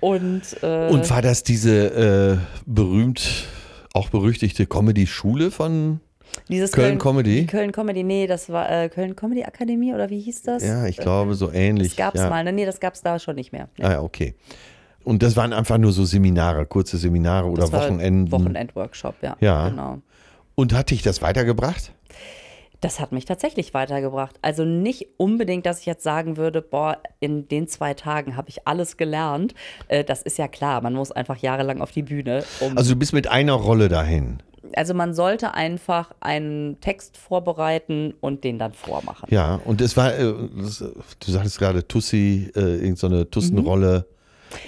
[0.00, 3.46] Und, äh, Und war das diese äh, berühmt,
[3.94, 6.00] auch berüchtigte Comedy-Schule von
[6.48, 7.42] dieses Köln Comedy?
[7.42, 10.64] Die Köln Comedy, nee, das war äh, Köln Comedy Akademie oder wie hieß das?
[10.64, 11.90] Ja, ich glaube, so ähnlich.
[11.90, 12.28] Das gab's ja.
[12.28, 12.52] mal, ne?
[12.52, 13.68] Nee, das gab's da schon nicht mehr.
[13.78, 14.34] Nee, Ah, ja, okay.
[15.04, 18.32] Und das waren einfach nur so Seminare, kurze Seminare oder das Wochenenden.
[18.32, 19.36] Wochenendworkshop, ja.
[19.40, 19.68] Ja.
[19.68, 19.98] Genau.
[20.56, 21.92] Und hat dich das weitergebracht?
[22.82, 24.36] Das hat mich tatsächlich weitergebracht.
[24.42, 28.66] Also nicht unbedingt, dass ich jetzt sagen würde, boah, in den zwei Tagen habe ich
[28.66, 29.54] alles gelernt.
[29.86, 32.44] Äh, das ist ja klar, man muss einfach jahrelang auf die Bühne.
[32.60, 34.42] Um, Also du bist mit einer Rolle dahin.
[34.74, 39.28] also man sollte einfach einen Text vorbereiten und den dann vormachen.
[39.30, 44.06] Ja, und es war, äh, du sagtest gerade Tussi, äh, irgendeine so eine Tussenrolle.
[44.08, 44.21] Mhm.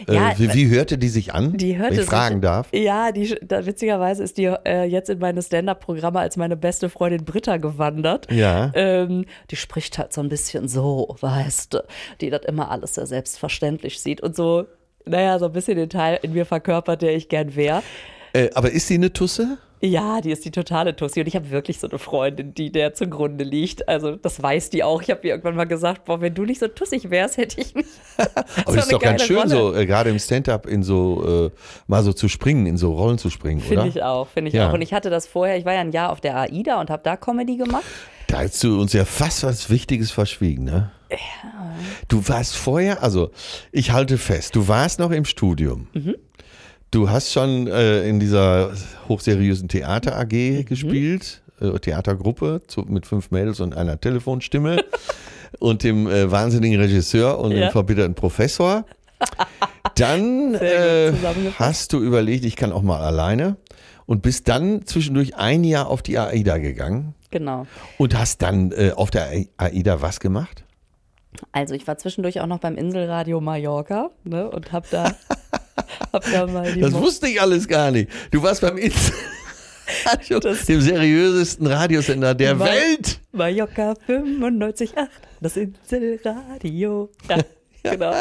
[0.08, 1.56] Ja, äh, wie, wie hörte die sich an?
[1.56, 2.68] Die hörte wenn ich fragen sich, darf.
[2.72, 7.24] Ja, die, da, witzigerweise ist die äh, jetzt in meine Stand-Up-Programme als meine beste Freundin
[7.24, 8.30] Britta gewandert.
[8.30, 8.70] Ja.
[8.74, 11.84] Ähm, die spricht halt so ein bisschen so, weißt du,
[12.20, 14.66] die das immer alles sehr selbstverständlich sieht und so,
[15.06, 17.82] naja, so ein bisschen den Teil in mir verkörpert, der ich gern wäre.
[18.32, 19.58] Äh, aber ist sie eine Tusse?
[19.84, 22.94] Ja, die ist die totale Tussi und ich habe wirklich so eine Freundin, die der
[22.94, 23.86] zugrunde liegt.
[23.86, 25.02] Also das weiß die auch.
[25.02, 27.74] Ich habe ihr irgendwann mal gesagt, boah, wenn du nicht so tussig wärst, hätte ich
[27.74, 27.88] nicht.
[28.64, 31.50] Aber das ist doch ganz schön, so äh, gerade im Stand-up in so, äh,
[31.86, 33.88] mal so zu springen, in so Rollen zu springen, Finde oder?
[33.88, 34.70] ich auch, finde ich Ja.
[34.70, 34.72] auch.
[34.72, 37.02] Und ich hatte das vorher, ich war ja ein Jahr auf der AIDA und habe
[37.04, 37.84] da Comedy gemacht.
[38.28, 40.90] Da hast du uns ja fast was Wichtiges verschwiegen, ne?
[41.10, 41.16] Ja.
[42.08, 43.30] Du warst vorher, also
[43.70, 45.88] ich halte fest, du warst noch im Studium.
[45.92, 46.14] Mhm.
[46.94, 48.70] Du hast schon äh, in dieser
[49.08, 50.64] hochseriösen Theater AG mhm.
[50.64, 54.76] gespielt, äh, Theatergruppe zu, mit fünf Mädels und einer Telefonstimme
[55.58, 57.62] und dem äh, wahnsinnigen Regisseur und ja.
[57.62, 58.84] dem verbitterten Professor.
[59.96, 61.12] Dann äh,
[61.58, 63.56] hast du überlegt, ich kann auch mal alleine
[64.06, 67.16] und bist dann zwischendurch ein Jahr auf die AIDA gegangen.
[67.32, 67.66] Genau.
[67.98, 70.64] Und hast dann äh, auf der AIDA was gemacht?
[71.52, 75.12] Also ich war zwischendurch auch noch beim Inselradio Mallorca ne, und hab da,
[76.12, 78.10] hab da mal die Das Mo wusste ich alles gar nicht.
[78.30, 83.20] Du warst beim Inselradio, dem seriösesten Radiosender der Ma Welt.
[83.32, 85.08] Mallorca 95.8,
[85.40, 87.10] das Inselradio.
[87.86, 87.92] Ja.
[87.92, 88.14] Genau.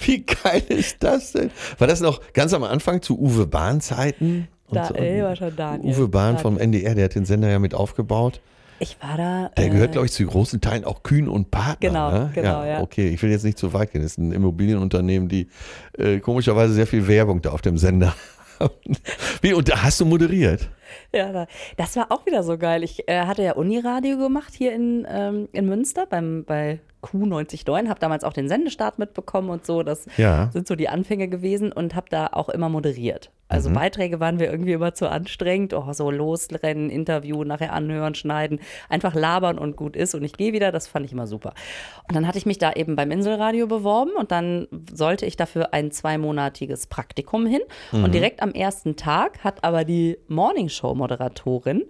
[0.00, 1.52] Wie geil ist das denn?
[1.78, 4.48] War das noch ganz am Anfang zu Uwe Bahn Zeiten?
[4.72, 5.94] Da, so, ey, war schon Daniel.
[5.94, 6.42] Uwe Bahn Daniel.
[6.42, 8.40] vom NDR, der hat den Sender ja mit aufgebaut.
[8.80, 9.50] Ich war da.
[9.56, 11.88] Der gehört, äh, glaube ich, zu großen Teilen auch Kühn und Partner.
[11.88, 12.30] Genau, ne?
[12.34, 14.02] genau, ja, ja, Okay, ich will jetzt nicht zu weit gehen.
[14.02, 15.48] Das ist ein Immobilienunternehmen, die
[15.96, 18.14] äh, komischerweise sehr viel Werbung da auf dem Sender
[18.60, 18.74] haben.
[19.42, 20.68] Wie, und da hast du moderiert?
[21.12, 22.82] Ja, das war auch wieder so geil.
[22.82, 28.00] Ich äh, hatte ja Uniradio gemacht hier in, ähm, in Münster beim, bei Q99, habe
[28.00, 29.82] damals auch den Sendestart mitbekommen und so.
[29.82, 30.50] Das ja.
[30.52, 33.30] sind so die Anfänge gewesen und habe da auch immer moderiert.
[33.48, 33.74] Also mhm.
[33.74, 35.72] Beiträge waren wir irgendwie immer zu anstrengend.
[35.72, 40.52] Oh, so losrennen, Interview, nachher anhören, schneiden, einfach labern und gut ist und ich gehe
[40.52, 40.70] wieder.
[40.70, 41.54] Das fand ich immer super.
[42.08, 45.72] Und dann hatte ich mich da eben beim Inselradio beworben und dann sollte ich dafür
[45.72, 47.62] ein zweimonatiges Praktikum hin.
[47.92, 48.04] Mhm.
[48.04, 51.84] Und direkt am ersten Tag hat aber die Morningshow-Moderatorin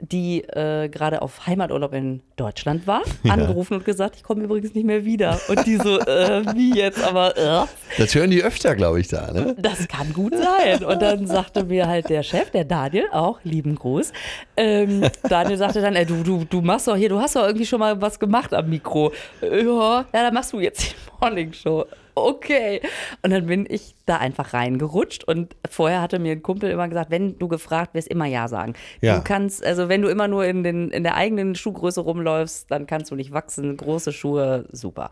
[0.00, 3.34] die äh, gerade auf Heimaturlaub in Deutschland war, ja.
[3.34, 5.38] angerufen und gesagt, ich komme übrigens nicht mehr wieder.
[5.48, 7.66] Und die so, äh, wie jetzt, aber äh.
[7.98, 9.56] Das hören die öfter, glaube ich, da, ne?
[9.58, 10.84] Das kann gut sein.
[10.84, 14.12] Und dann sagte mir halt der Chef, der Daniel, auch lieben Gruß,
[14.56, 17.66] ähm, Daniel sagte dann, ey, du, du, du machst doch hier, du hast doch irgendwie
[17.66, 19.12] schon mal was gemacht am Mikro.
[19.42, 21.84] Ja, ja dann machst du jetzt die Morning Show
[22.26, 22.80] okay.
[23.22, 27.10] Und dann bin ich da einfach reingerutscht und vorher hatte mir ein Kumpel immer gesagt,
[27.10, 28.74] wenn du gefragt wirst, immer Ja sagen.
[29.00, 29.16] Ja.
[29.16, 32.86] Du kannst, also wenn du immer nur in, den, in der eigenen Schuhgröße rumläufst, dann
[32.86, 33.76] kannst du nicht wachsen.
[33.76, 35.10] Große Schuhe, super.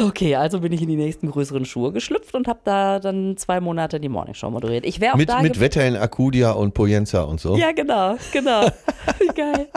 [0.00, 3.58] Okay, also bin ich in die nächsten größeren Schuhe geschlüpft und habe da dann zwei
[3.60, 4.84] Monate die Morningshow moderiert.
[4.84, 7.56] Ich wäre auch mit, da mit Wetter in Akudia und Poyenza und so.
[7.56, 8.66] Ja, genau, genau.
[9.18, 9.68] Wie geil.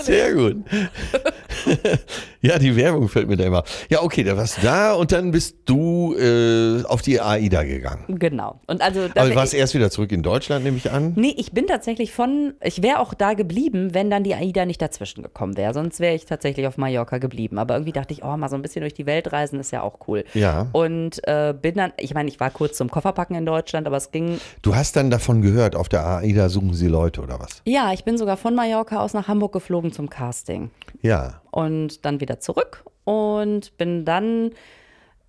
[0.00, 0.56] Sehr gut.
[2.40, 3.64] ja, die Werbung fällt mir da immer.
[3.88, 8.04] Ja, okay, da warst du da und dann bist du äh, auf die AIDA gegangen.
[8.08, 8.60] Genau.
[8.66, 11.12] Und also, Aber du warst erst wieder zurück in Deutschland, nehme ich an?
[11.16, 14.80] Nee, ich bin tatsächlich von, ich wäre auch da geblieben, wenn dann die AIDA nicht
[14.80, 15.74] dazwischen gekommen wäre.
[15.74, 17.58] Sonst wäre ich tatsächlich auf Mallorca geblieben.
[17.58, 19.82] Aber irgendwie dachte ich, oh, mal so ein bisschen durch die Welt reisen ist ja
[19.82, 20.24] auch cool.
[20.34, 20.68] Ja.
[20.72, 24.10] Und äh, bin dann, ich meine, ich war kurz zum Kofferpacken in Deutschland, aber es
[24.10, 24.40] ging.
[24.62, 27.62] Du hast dann davon gehört, auf der AIDA suchen sie Leute oder was?
[27.64, 30.70] Ja, ich bin sogar von Mallorca aus nach Hamburg geflogen zum Casting.
[31.02, 31.40] Ja.
[31.50, 34.52] Und dann wieder zurück und bin dann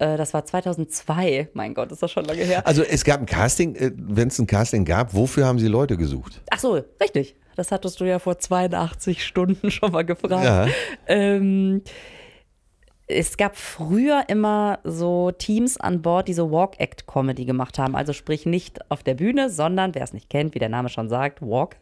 [0.01, 1.49] äh, das war 2002.
[1.53, 2.65] Mein Gott, ist das schon lange her.
[2.65, 5.95] Also es gab ein Casting, äh, wenn es ein Casting gab, wofür haben Sie Leute
[5.95, 6.41] gesucht?
[6.49, 7.35] Ach so, richtig.
[7.55, 10.43] Das hattest du ja vor 82 Stunden schon mal gefragt.
[10.43, 10.67] Ja.
[11.07, 11.83] Ähm,
[13.07, 17.95] es gab früher immer so Teams an Bord, die so Walk-Act-Comedy gemacht haben.
[17.95, 21.09] Also sprich nicht auf der Bühne, sondern, wer es nicht kennt, wie der Name schon
[21.09, 21.75] sagt, Walk,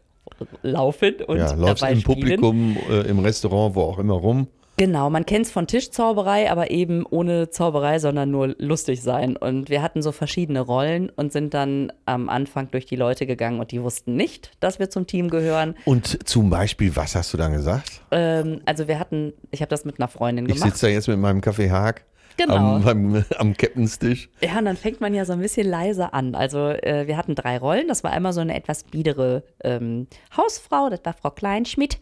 [0.61, 2.19] laufen und ja, läufst dabei im spielen.
[2.19, 4.47] Publikum, äh, im Restaurant, wo auch immer rum.
[4.79, 9.35] Genau, man kennt es von Tischzauberei, aber eben ohne Zauberei, sondern nur lustig sein.
[9.35, 13.59] Und wir hatten so verschiedene Rollen und sind dann am Anfang durch die Leute gegangen
[13.59, 15.75] und die wussten nicht, dass wir zum Team gehören.
[15.83, 17.99] Und zum Beispiel, was hast du dann gesagt?
[18.11, 20.67] Ähm, also wir hatten, ich habe das mit einer Freundin ich gemacht.
[20.67, 22.05] Ich sitze da jetzt mit meinem Kaffee Haag
[22.39, 22.55] Genau.
[22.55, 24.29] Am, am, am Captainstisch.
[24.41, 26.35] Ja, und dann fängt man ja so ein bisschen leise an.
[26.35, 27.89] Also äh, wir hatten drei Rollen.
[27.89, 31.99] Das war einmal so eine etwas biedere ähm, Hausfrau, das war Frau Kleinschmidt.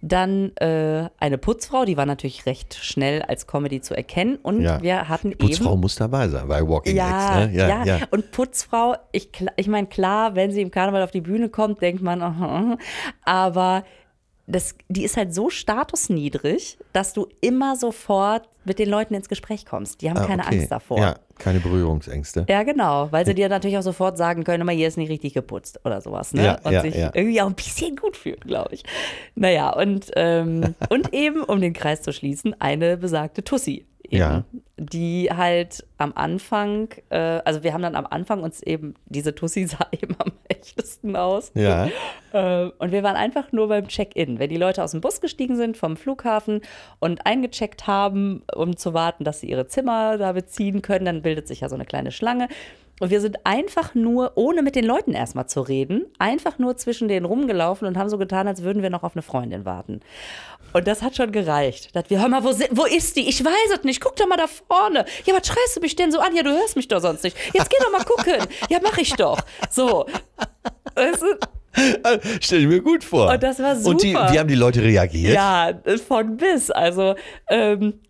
[0.00, 4.36] Dann äh, eine Putzfrau, die war natürlich recht schnell als Comedy zu erkennen.
[4.42, 4.82] Und ja.
[4.82, 7.52] wir hatten Putzfrau eben, muss dabei sein bei Walking ja, Eggs.
[7.52, 7.58] Ne?
[7.58, 11.20] Ja, ja, ja, und Putzfrau, ich, ich meine, klar, wenn sie im Karneval auf die
[11.20, 12.78] Bühne kommt, denkt man, uh -huh,
[13.22, 13.84] aber
[14.46, 19.64] das, die ist halt so statusniedrig, dass du immer sofort mit den Leuten ins Gespräch
[19.66, 20.02] kommst.
[20.02, 20.56] Die haben ah, keine okay.
[20.56, 20.98] Angst davor.
[20.98, 22.46] Ja, keine Berührungsängste.
[22.48, 25.34] Ja, genau, weil sie dir natürlich auch sofort sagen können, immer hier ist nicht richtig
[25.34, 26.32] geputzt oder sowas.
[26.34, 26.44] Ne?
[26.44, 28.84] Ja, und ja, sich irgendwie auch ein bisschen gut fühlen, glaube ich.
[29.34, 33.86] Naja, und, ähm, und eben, um den Kreis zu schließen, eine besagte Tussi.
[34.14, 34.44] Eben, ja.
[34.76, 39.66] die halt am Anfang, äh, also wir haben dann am Anfang uns eben, diese Tussi
[39.66, 41.52] sah eben am echtesten aus.
[41.54, 41.88] Ja.
[42.32, 44.38] Äh, und wir waren einfach nur beim Check-in.
[44.38, 46.60] Wenn die Leute aus dem Bus gestiegen sind vom Flughafen
[46.98, 51.48] und eingecheckt haben, um zu warten, dass sie ihre Zimmer da beziehen können, dann bildet
[51.48, 52.48] sich ja so eine kleine Schlange.
[53.00, 57.08] Und wir sind einfach nur, ohne mit den Leuten erstmal zu reden, einfach nur zwischen
[57.08, 60.00] denen rumgelaufen und haben so getan, als würden wir noch auf eine Freundin warten.
[60.72, 61.94] Und das hat schon gereicht.
[61.94, 63.28] Dass wir, hör mal, wo, sind, wo ist die?
[63.28, 64.00] Ich weiß es nicht.
[64.00, 65.04] Guck doch mal da vorne.
[65.24, 66.34] Ja, was schreist du mich denn so an?
[66.34, 67.36] Ja, du hörst mich doch sonst nicht.
[67.52, 68.46] Jetzt geh doch mal gucken.
[68.68, 69.40] Ja, mach ich doch.
[69.70, 70.06] So.
[70.94, 72.18] Weißt du?
[72.40, 73.30] Stell ich mir gut vor.
[73.30, 74.32] Und das war Und die, super.
[74.32, 75.34] wie haben die Leute reagiert?
[75.34, 75.72] Ja,
[76.06, 76.70] von bis.
[76.70, 77.14] Also,
[77.48, 78.00] ähm,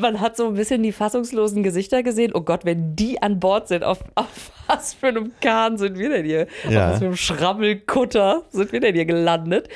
[0.00, 2.32] man hat so ein bisschen die fassungslosen Gesichter gesehen.
[2.34, 6.08] Oh Gott, wenn die an Bord sind, auf, auf was für einem Kahn sind wir
[6.08, 6.46] denn hier?
[6.68, 6.86] Ja.
[6.86, 9.68] Auf was für einem Schrammelkutter sind wir denn hier gelandet?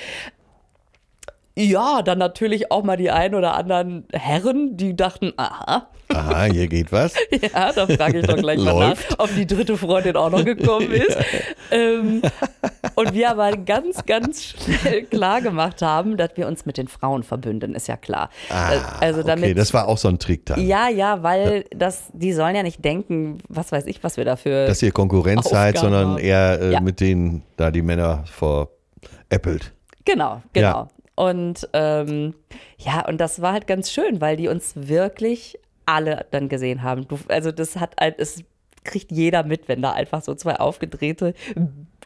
[1.69, 6.67] Ja, dann natürlich auch mal die ein oder anderen Herren, die dachten, aha, Aha, hier
[6.67, 7.15] geht was.
[7.31, 10.91] ja, da frage ich doch gleich mal nach, ob die dritte Freundin auch noch gekommen
[10.93, 11.17] ist.
[11.71, 12.23] ähm,
[12.97, 17.23] und wir aber ganz, ganz schnell klar gemacht haben, dass wir uns mit den Frauen
[17.23, 18.31] verbünden, ist ja klar.
[18.49, 20.67] Ah, also damit, okay, das war auch so ein Trick dann.
[20.67, 24.67] ja, ja, weil das, die sollen ja nicht denken, was weiß ich, was wir dafür.
[24.67, 26.19] Dass ihr Konkurrenz seid, Aufgaben sondern haben.
[26.19, 26.81] eher äh, Ja.
[26.81, 29.73] mit denen da die Männer veräppelt.
[30.05, 30.67] Genau, genau.
[30.67, 30.89] Ja.
[31.21, 32.33] Und ähm,
[32.79, 37.07] ja, und das war halt ganz schön, weil die uns wirklich alle dann gesehen haben.
[37.29, 38.43] Also das hat es
[38.85, 41.35] kriegt jeder mit, wenn da einfach so zwei aufgedrehte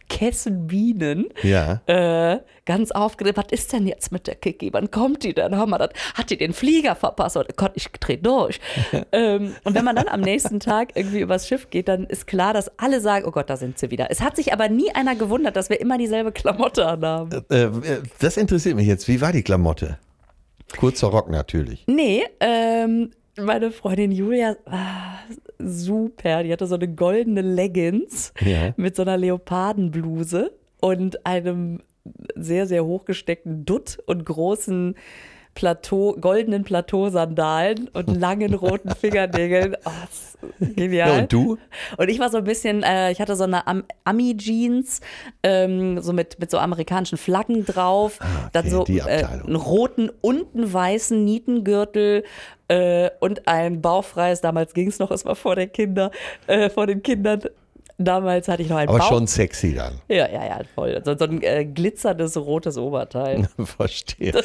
[0.08, 1.80] Kessenbienen Ja.
[1.86, 3.36] äh, ganz aufgedreht.
[3.36, 4.72] Was ist denn jetzt mit der Kiki?
[4.72, 5.56] Wann kommt die denn?
[5.56, 7.36] Hör mal, das, hat die den Flieger verpasst?
[7.36, 8.60] Oh Gott, ich dreh durch.
[9.12, 12.52] ähm, und wenn man dann am nächsten Tag irgendwie übers Schiff geht, dann ist klar,
[12.54, 14.10] dass alle sagen, oh Gott, da sind sie wieder.
[14.10, 17.44] Es hat sich aber nie einer gewundert, dass wir immer dieselbe Klamotte anhaben.
[17.50, 19.08] Äh, äh, das interessiert mich jetzt.
[19.08, 19.98] Wie war die Klamotte?
[20.78, 21.84] Kurzer Rock natürlich.
[21.86, 25.18] Nee, ähm, meine Freundin Julia, ah,
[25.58, 26.42] super.
[26.42, 28.72] Die hatte so eine goldene Leggings Ja.
[28.76, 31.80] mit so einer Leopardenbluse und einem
[32.34, 34.94] sehr, sehr hochgesteckten Dutt und großen
[35.54, 39.76] Plateau, goldenen Plateausandalen und langen roten Fingernägeln.
[39.84, 39.90] Oh,
[40.74, 41.08] genial.
[41.10, 41.58] Ja, und du?
[41.96, 45.00] Und ich war so ein bisschen, äh, ich hatte so eine Am Ami-Jeans,
[45.44, 48.18] ähm, so mit, mit so amerikanischen Flaggen drauf.
[48.20, 52.24] Ah, dann okay, so die äh, einen roten und einen weißen Nietengürtel
[52.74, 56.10] äh, und ein bauchfreies, damals ging es noch, es war vor der Kinder,
[56.46, 57.40] äh, vor den Kindern.
[57.98, 59.08] Damals hatte ich noch ein Aber Bauch.
[59.08, 60.00] schon sexy dann.
[60.08, 61.00] Ja, ja, ja, voll.
[61.04, 63.48] So, so ein äh, glitzerndes rotes Oberteil.
[63.64, 64.42] Verstehe.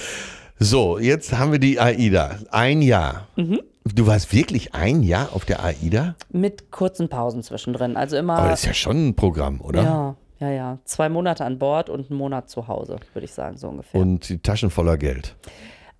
[0.59, 2.37] So, jetzt haben wir die AIDA.
[2.51, 3.27] Ein Jahr.
[3.35, 3.61] Mhm.
[3.85, 6.15] Du warst wirklich ein Jahr auf der AIDA?
[6.31, 7.97] Mit kurzen Pausen zwischendrin.
[7.97, 8.37] Also immer.
[8.37, 9.81] Aber das ist ja schon ein Programm, oder?
[9.81, 10.77] ja, ja, ja.
[10.85, 13.99] Zwei Monate an Bord und einen Monat zu Hause, würde ich sagen, so ungefähr.
[13.99, 15.35] Und die Taschen voller Geld.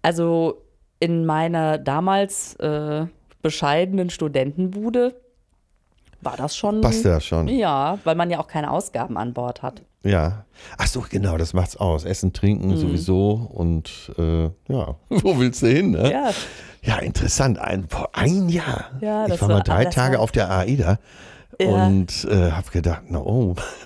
[0.04, 0.62] Also
[1.00, 3.06] in meiner damals äh,
[3.42, 5.16] bescheidenen Studentenbude
[6.22, 6.82] war das schon.
[6.82, 7.48] Passt ja schon.
[7.48, 9.82] Ja, weil man ja auch keine Ausgaben an Bord hat.
[10.04, 10.46] Ja.
[10.78, 12.04] Ach so, genau, das macht's aus.
[12.06, 12.78] Essen, trinken Mhm.
[12.78, 15.92] sowieso und äh, ja, wo willst du hin?
[15.92, 16.12] Ne?
[16.12, 16.32] Ja,
[16.82, 17.60] Ja, interessant.
[17.60, 18.92] Ein, boah, ein Jahr.
[19.02, 21.00] Ja, ich war mal drei Tage war- auf der AIDA
[21.62, 21.88] Ja.
[21.88, 23.54] und äh, habe gedacht, na oh,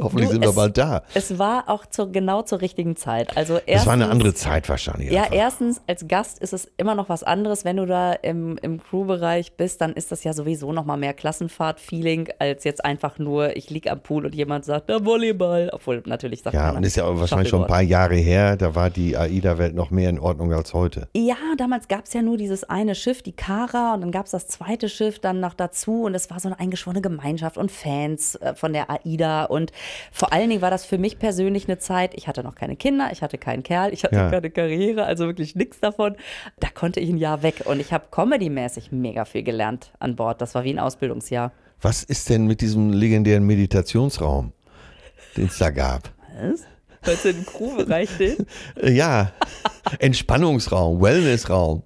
[0.00, 1.02] hoffentlich Du, sind wir es- bald da.
[1.14, 3.36] es war auch zur, genau zur richtigen Zeit.
[3.36, 5.10] Also Es erstens, war eine andere Zeit wahrscheinlich.
[5.12, 5.34] Ja, einfach.
[5.36, 7.64] erstens, als Gast ist es immer noch was anderes.
[7.64, 11.14] Wenn du da im, im Crewbereich bist, dann ist das ja sowieso noch mal mehr
[11.14, 15.70] Klassenfahrt-Feeling, als jetzt einfach nur, ich lieg am Pool und jemand sagt, da Volleyball.
[15.72, 18.74] Obwohl, natürlich sagt Ja, man und ist ja wahrscheinlich schon ein paar Jahre her, da
[18.74, 21.08] war die AIDA-Welt noch mehr in Ordnung als heute.
[21.14, 24.32] Ja, damals gab es ja nur dieses eine Schiff, die Kara, und dann gab es
[24.32, 26.48] das zweite Schiff dann noch dazu und es war so
[26.90, 29.72] eine eingeschworene Gemeinschaft und Fans äh, von der AIDA und
[30.12, 33.10] vor allen Dingen war das für mich persönlich eine Zeit, ich hatte noch keine Kinder,
[33.12, 34.30] ich hatte keinen Kerl, ich hatte Ja.
[34.30, 36.16] keine Karriere, also wirklich nichts davon.
[36.60, 40.40] Da konnte ich ein Jahr weg und ich habe comedymäßig mega viel gelernt an Bord.
[40.40, 41.52] Das war wie ein Ausbildungsjahr.
[41.80, 44.52] Was ist denn mit diesem legendären Meditationsraum,
[45.36, 46.10] den es da gab?
[46.40, 46.62] Was?
[47.06, 48.36] Meinst du den Crewbereich den?
[48.82, 49.32] Äh, Ja,
[49.98, 51.82] Entspannungsraum, Wellnessraum.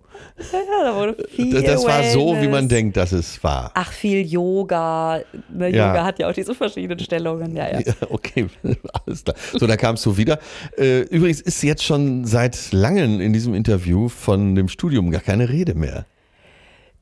[0.53, 3.71] Ja, da wurde viel Das, das war so, wie man denkt, dass es war.
[3.75, 5.21] Ach, viel Yoga.
[5.53, 5.89] Ne, Ja.
[5.89, 7.55] Yoga hat ja auch diese verschiedenen Stellungen.
[7.55, 7.81] Ja, ja.
[7.81, 8.47] Ja, okay,
[9.07, 9.37] alles klar.
[9.53, 10.39] So, dann kamst du wieder.
[10.79, 15.49] Äh, übrigens ist jetzt schon seit langem in diesem Interview von dem Studium gar keine
[15.49, 16.07] Rede mehr.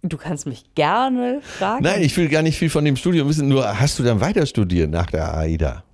[0.02, 1.84] Du kannst mich gerne fragen.
[1.84, 4.46] Nein, ich will gar nicht viel von dem Studium wissen, nur hast du dann weiter
[4.46, 5.84] studiert nach der AIDA?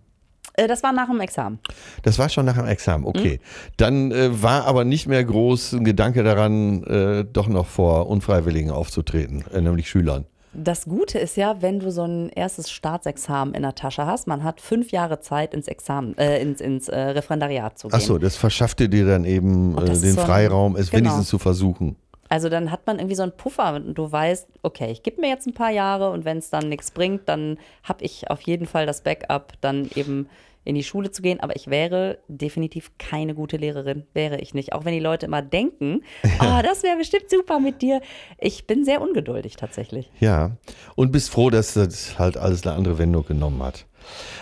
[0.57, 1.59] Äh, das war nach dem Examen.
[2.03, 3.40] Das war schon nach dem Examen, okay.
[3.77, 8.71] Dann äh, war aber nicht mehr groß ein Gedanke daran, äh, doch noch vor Unfreiwilligen
[8.71, 10.27] aufzutreten, äh, nämlich Schülern.
[10.59, 14.42] Das Gute ist ja, wenn du so ein erstes Staatsexamen in der Tasche hast, man
[14.42, 17.95] hat fünf Jahre Zeit, ins Examen, äh, ins, ins äh, Referendariat zu gehen.
[17.95, 21.01] Achso, das verschaffte dir dann eben äh, den so ein- Freiraum, es genau.
[21.01, 21.97] wenigstens zu versuchen.
[22.29, 25.29] Also dann hat man irgendwie so einen Puffer und du weißt, okay, ich gebe mir
[25.29, 28.67] jetzt ein paar Jahre und wenn es dann nichts bringt, dann habe ich auf jeden
[28.67, 30.29] Fall das Backup, dann eben
[30.67, 34.73] in die Schule zu gehen, aber ich wäre definitiv keine gute Lehrerin, wäre ich nicht.
[34.73, 36.03] Auch wenn die Leute immer denken,
[36.41, 38.01] oh, das wäre bestimmt super mit dir.
[38.39, 40.11] Ich bin sehr ungeduldig tatsächlich.
[40.19, 40.57] Ja,
[40.97, 43.87] und bist froh, dass das halt alles eine andere Wendung genommen hat.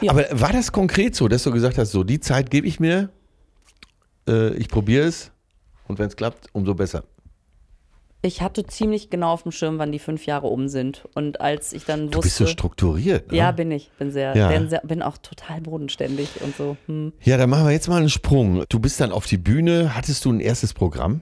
[0.00, 0.12] Ja.
[0.12, 3.10] Aber war das konkret so, dass du gesagt hast, so die Zeit gebe ich mir,
[4.26, 5.30] äh, ich probiere es
[5.88, 7.04] und wenn es klappt, umso besser.
[8.24, 11.04] Ich hatte ziemlich genau auf dem Schirm, wann die fünf Jahre um sind.
[11.14, 12.22] Und als ich dann Du wusste.
[12.26, 13.30] bist so strukturiert.
[13.30, 13.36] Ne?
[13.38, 13.90] ja, bin ich.
[13.98, 14.48] Bin sehr, Ja.
[14.48, 16.76] bin, sehr, bin auch total bodenständig und so.
[16.86, 17.12] Hm.
[17.22, 18.64] Ja, dann machen wir jetzt mal einen Sprung.
[18.68, 19.94] Du bist dann auf die Bühne.
[19.94, 21.20] Hattest du ein erstes Programm?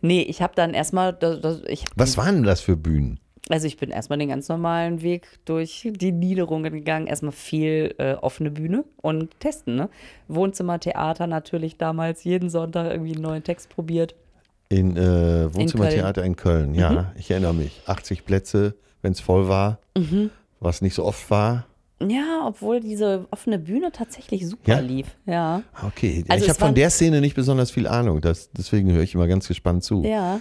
[0.00, 3.20] Nee, ich habe dann erstmal, das, das, ich, Was waren denn das für Bühnen?
[3.50, 7.06] also ich bin erstmal den ganz normalen Weg durch die Niederungen gegangen.
[7.06, 9.88] Erstmal viel äh, offene Bühne und testen, ne?
[10.26, 14.14] Wohnzimmer, Theater natürlich damals, jeden Sonntag irgendwie einen neuen Text probiert.
[14.70, 16.74] In äh, Wohnzimmertheater in Köln.
[16.74, 17.06] Ja, Mhm.
[17.16, 17.80] ich erinnere mich.
[17.86, 20.30] 80 Plätze, wenn es voll war, Mhm.
[20.60, 21.64] was nicht so oft war.
[22.06, 24.78] Ja, obwohl diese offene Bühne tatsächlich super Ja?
[24.78, 25.06] lief.
[25.26, 25.62] Ja.
[25.84, 28.20] Okay, Also ich habe von der Szene nicht besonders viel Ahnung.
[28.20, 30.04] Das, deswegen höre ich immer ganz gespannt zu.
[30.04, 30.40] Ja.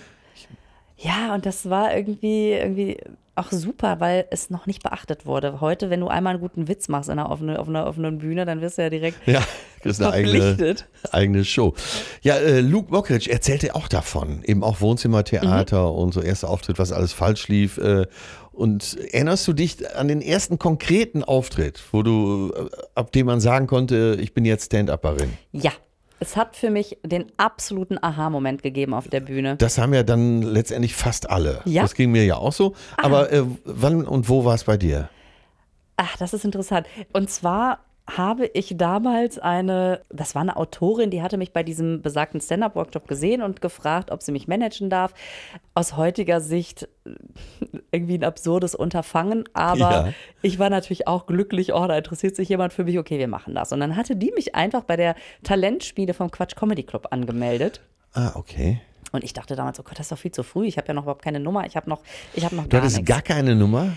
[0.97, 2.97] Ja, und das war irgendwie, irgendwie
[3.36, 5.62] auch super, weil es noch nicht beachtet wurde.
[5.62, 8.45] Heute, wenn du einmal einen guten Witz machst in einer offenen, auf einer offenen Bühne,
[8.45, 9.43] dann wirst du ja direkt Ja,
[9.83, 10.75] das ist eine eigene,
[11.12, 11.75] eigene Show.
[12.23, 14.41] Ja, äh, Luke Mockridge erzählte auch davon.
[14.43, 15.97] Eben auch Wohnzimmertheater Mhm.
[15.99, 17.77] und so erster Auftritt, was alles falsch lief.
[17.77, 18.07] Äh,
[18.51, 23.39] und erinnerst du dich an den ersten konkreten Auftritt, wo du, äh, ab dem man
[23.39, 25.31] sagen konnte, ich bin jetzt Stand-Upperin?
[25.51, 25.73] Ja,
[26.19, 29.56] es hat für mich den absoluten Aha-Moment gegeben auf der Bühne.
[29.58, 31.62] Das haben ja dann letztendlich fast alle.
[31.65, 31.84] Ja?
[31.84, 32.75] Das ging mir ja auch so.
[32.97, 35.10] Aber äh, wann und wo war es bei dir?
[35.97, 36.88] Ach, das ist interessant.
[37.13, 42.01] Und zwar habe ich damals eine, das war eine Autorin, die hatte mich bei diesem
[42.01, 45.13] besagten Stand-Up-Workshop gesehen und gefragt, ob sie mich managen darf.
[45.73, 47.09] Aus heutiger Sicht äh,
[47.91, 50.13] irgendwie ein absurdes Unterfangen, aber Ja.
[50.41, 53.53] ich war natürlich auch glücklich, oh, da interessiert sich jemand für mich, okay, wir machen
[53.55, 53.73] das.
[53.73, 57.81] Und dann hatte die mich einfach bei der Talentspiele vom Quatsch Comedy Club angemeldet.
[58.13, 58.79] Ah, okay.
[59.11, 60.65] Und ich dachte damals, oh Gott, das ist doch viel zu früh.
[60.67, 61.65] Ich habe ja noch überhaupt keine Nummer.
[61.65, 62.01] Ich habe noch,
[62.33, 63.09] ich habe noch Du gar hattest nichts.
[63.09, 63.93] gar keine Nummer?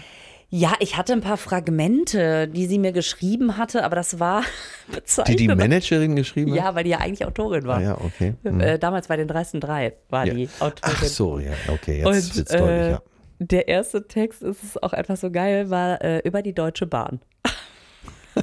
[0.53, 4.43] Ja, ich hatte ein paar Fragmente, die sie mir geschrieben hatte, aber das war
[4.89, 5.41] Die bezeichnend.
[5.41, 6.59] die Managerin geschrieben hat?
[6.59, 7.77] Ja, weil die ja eigentlich Autorin war.
[7.79, 8.35] Ah, ja, okay.
[8.43, 10.35] Äh, damals bei den dreisten drei war Ja.
[10.35, 10.97] die Autorin.
[10.97, 13.03] Ach so, ja, okay, jetzt wird's äh, deutlich, ja.
[13.39, 17.21] der erste Text ist es auch einfach so geil, war äh, über die Deutsche Bahn.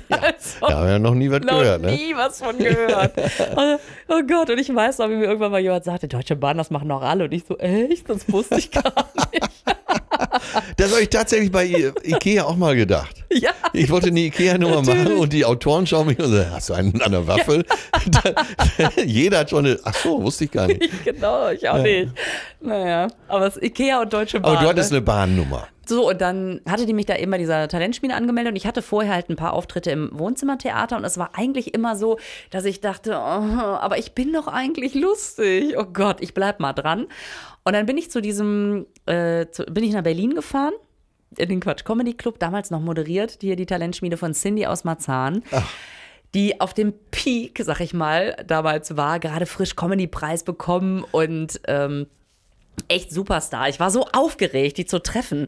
[0.09, 1.91] Also, Da haben wir ja noch nie was noch gehört, ne?
[1.93, 3.13] nie was von gehört.
[3.55, 3.77] oh,
[4.09, 6.69] oh Gott, und ich weiß noch, wie mir irgendwann mal jemand sagte, Deutsche Bahn, das
[6.69, 7.23] machen doch alle.
[7.23, 8.07] Und ich so, echt?
[8.09, 9.06] Das wusste ich gar nicht.
[10.77, 13.17] Das habe ich tatsächlich bei Ikea auch mal gedacht.
[13.31, 13.51] ja.
[13.73, 17.01] Ich wollte eine Ikea-Nummer machen und die Autoren schauen mich und sagen, hast du einen
[17.01, 17.65] an der Waffel?
[19.05, 20.83] Jeder hat schon eine, ach so, wusste ich gar nicht.
[20.83, 22.11] Ich, genau, ich auch nicht.
[22.61, 24.55] Naja, aber es ist Ikea und Deutsche Bahn.
[24.55, 24.97] Aber du hattest ne?
[24.97, 25.67] eine Bahnnummer.
[25.85, 28.81] So, und dann hatte die mich da eben bei dieser Talentspiele angemeldet und ich hatte
[28.81, 32.81] vorher halt ein paar Auftritte im Wohnzimmertheater und es war eigentlich immer so, dass ich
[32.81, 35.75] dachte, oh, aber ich bin doch eigentlich lustig.
[35.77, 37.07] Oh Gott, ich bleib mal dran.
[37.67, 40.71] Und dann bin ich zu diesem, äh, zu, bin ich nach Berlin gefahren,
[41.35, 45.43] in den Quatsch Comedy Club, damals noch moderiert, hier die Talentschmiede von Cindy aus Marzahn.
[46.33, 52.07] Die auf dem Peak, sag ich mal, damals war, gerade frisch Comedy-Preis bekommen und ähm,
[52.87, 53.69] echt Superstar.
[53.69, 55.47] Ich war so aufgeregt, die zu treffen.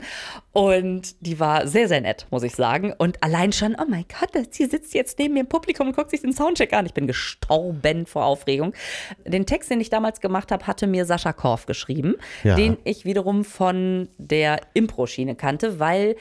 [0.52, 2.94] Und die war sehr, sehr nett, muss ich sagen.
[2.98, 6.10] Und allein schon, oh mein Gott, sie sitzt jetzt neben mir im Publikum und guckt
[6.12, 6.86] sich den Soundcheck an.
[6.86, 8.74] Ich bin gestorben vor Aufregung.
[9.26, 12.56] Den Text, den ich damals gemacht habe, hatte mir Sascha Korf geschrieben, Ja.
[12.56, 16.15] den ich wiederum von der Impro-Schiene kannte, weil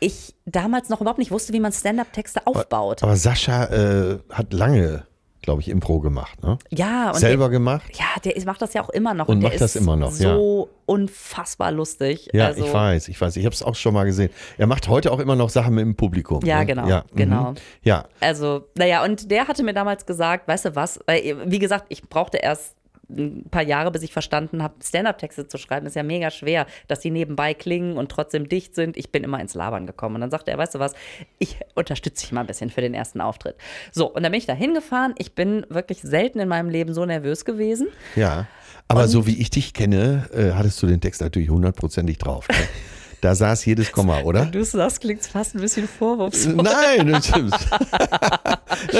[0.00, 3.02] ich damals noch überhaupt nicht wusste, wie man Stand-up-Texte aufbaut.
[3.02, 5.06] Aber Sascha äh, hat lange,
[5.42, 6.58] glaube ich, Impro gemacht, ne?
[6.70, 7.88] ja, und Selber gemacht?
[7.90, 9.28] Der, ja, der macht das ja auch immer noch.
[9.28, 10.34] Und der macht das ist immer noch, ja.
[10.34, 12.28] so unfassbar lustig.
[12.32, 13.36] Ja, also, ich weiß, ich weiß.
[13.36, 14.30] Ich habe es auch schon mal gesehen.
[14.58, 16.44] Er macht heute auch immer noch Sachen mit dem Publikum.
[16.44, 16.66] Ja, ne?
[16.66, 17.16] genau, Ja, mhm.
[17.16, 17.54] genau.
[17.82, 21.86] Ja, Also, naja, und der hatte mir damals gesagt, weißt du was, weil, wie gesagt,
[21.88, 22.76] ich brauchte erst
[23.16, 27.00] ein paar Jahre, bis ich verstanden habe, Stand-up-Texte zu schreiben, ist ja mega schwer, dass
[27.00, 28.96] die nebenbei klingen und trotzdem dicht sind.
[28.96, 30.16] Ich bin immer ins Labern gekommen.
[30.16, 30.94] Und dann sagte er, weißt du was,
[31.38, 33.56] ich unterstütze dich mal ein bisschen für den ersten Auftritt.
[33.92, 35.14] So, und dann bin ich da hingefahren.
[35.18, 37.88] Ich bin wirklich selten in meinem Leben so nervös gewesen.
[38.16, 38.46] ja.
[38.88, 42.46] Aber so wie ich dich kenne, äh, hattest du den Text natürlich hundertprozentig drauf.
[42.48, 42.56] Ne?
[43.22, 44.46] Da saß jedes Komma, oder?
[44.46, 46.56] Du sagst, klingt fast ein bisschen vorwurfsvoll.
[46.56, 47.54] Nein, das stimmt.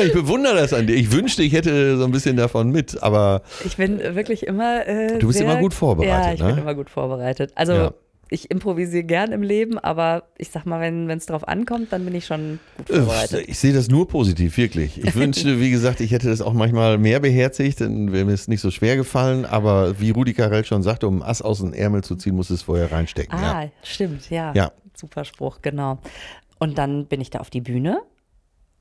[0.07, 0.95] Ich bewundere das an dir.
[0.95, 4.87] Ich wünschte, ich hätte so ein bisschen davon mit, aber Ich bin wirklich immer.
[4.87, 6.47] Äh, Du bist sehr, immer gut vorbereitet, Ja, ich ne?
[6.55, 7.51] bin immer gut vorbereitet.
[7.57, 7.93] Also Ja.
[8.33, 12.15] Ich improvisiere gern im Leben, aber ich sag mal, wenn es drauf ankommt, dann bin
[12.15, 13.45] ich schon gut äh, vorbereitet.
[13.47, 14.99] ich sehe das nur positiv, wirklich.
[15.05, 18.49] Ich wünschte, wie gesagt, ich hätte das auch manchmal mehr beherzigt, dann wäre mir es
[18.49, 21.73] nicht so schwer gefallen, aber wie Rudi Carell schon sagte, um ein Ass aus dem
[21.75, 23.39] Ärmel zu ziehen, muss es vorher reinstecken.
[23.39, 23.71] Ah, Ja.
[23.83, 24.53] stimmt, ja.
[24.55, 24.73] Ja.
[24.95, 25.99] Super Spruch, genau.
[26.59, 28.01] Und dann bin ich da auf die Bühne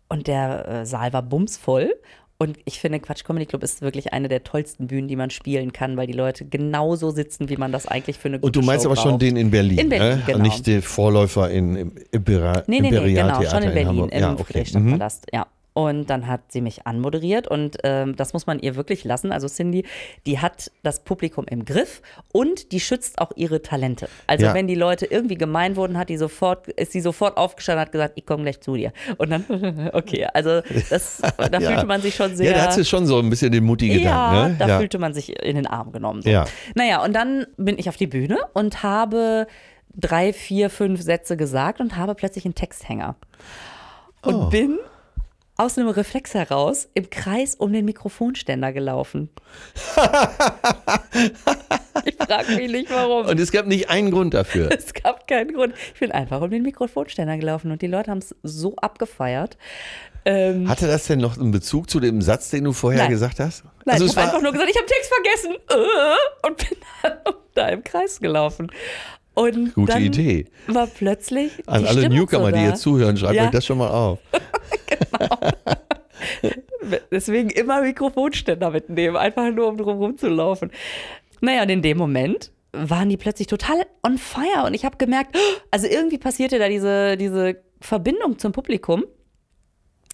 [0.09, 1.93] und der äh, Saal war bumsvoll.
[2.41, 5.71] Und ich finde, Quatsch Comedy Club ist wirklich eine der tollsten Bühnen, die man spielen
[5.73, 8.61] kann, weil die Leute genauso sitzen, wie man das eigentlich für eine gute Und du
[8.65, 9.21] meinst Show aber schon braucht.
[9.21, 10.23] den in Berlin, In Berlin, ne?
[10.25, 10.39] genau.
[10.39, 13.87] Nicht den Vorläufer in, im Impera Nee, nee, nee, Imperial genau, schon Theater in Berlin,
[13.87, 14.11] Hamburg.
[14.11, 14.65] im Ja, okay.
[14.73, 14.99] Mhm.
[15.31, 15.47] Ja.
[15.73, 19.31] Und dann hat sie mich anmoderiert und ähm, das muss man ihr wirklich lassen.
[19.31, 19.85] Also Cindy,
[20.25, 22.01] die hat das Publikum im Griff
[22.33, 24.09] und die schützt auch ihre Talente.
[24.27, 24.53] Also Ja.
[24.53, 27.91] wenn die Leute irgendwie gemein wurden, hat die sofort, ist sie sofort aufgestanden und hat
[27.93, 28.91] gesagt, ich komme gleich zu dir.
[29.17, 29.45] Und dann,
[29.93, 30.59] okay, also
[30.89, 31.61] das, da Ja.
[31.61, 32.51] fühlte man sich schon sehr.
[32.51, 33.97] Ja, da hat sie schon so ein bisschen den Mutti Ja,
[34.33, 34.55] Gedanken, ne?
[34.67, 36.21] da fühlte man sich in den Arm genommen.
[36.21, 36.29] So.
[36.29, 36.47] Ja.
[36.75, 39.47] Naja, und dann bin ich auf die Bühne und habe
[39.95, 43.15] drei, vier, fünf Sätze gesagt und habe plötzlich einen Texthänger.
[44.21, 44.49] Und Oh.
[44.49, 44.77] bin
[45.61, 49.29] aus einem Reflex heraus im Kreis um den Mikrofonständer gelaufen.
[52.03, 53.27] ich frage mich nicht, warum.
[53.27, 54.71] Und es gab nicht einen Grund dafür.
[54.77, 55.75] es gab keinen Grund.
[55.93, 59.57] Ich bin einfach um den Mikrofonständer gelaufen und die Leute haben es so abgefeiert.
[60.25, 63.11] Ähm, Hatte das denn noch einen Bezug zu dem Satz, den du vorher Nein.
[63.11, 63.63] gesagt hast?
[63.85, 66.77] Nein, also ich habe einfach nur gesagt, ich habe Text vergessen äh, und bin
[67.53, 68.71] da im Kreis gelaufen.
[69.33, 70.45] Und Gute dann Idee.
[70.67, 73.45] war plötzlich an alle Stimmung Newcomer, so die jetzt zuhören, schreibt Ja.
[73.45, 74.19] euch das schon mal auf.
[77.11, 80.71] Deswegen immer Mikrofonständer mitnehmen, einfach nur um drum rumzulaufen.
[81.41, 85.35] Naja, und in dem Moment waren die plötzlich total on fire und ich habe gemerkt,
[85.71, 89.05] also irgendwie passierte da diese, diese Verbindung zum Publikum.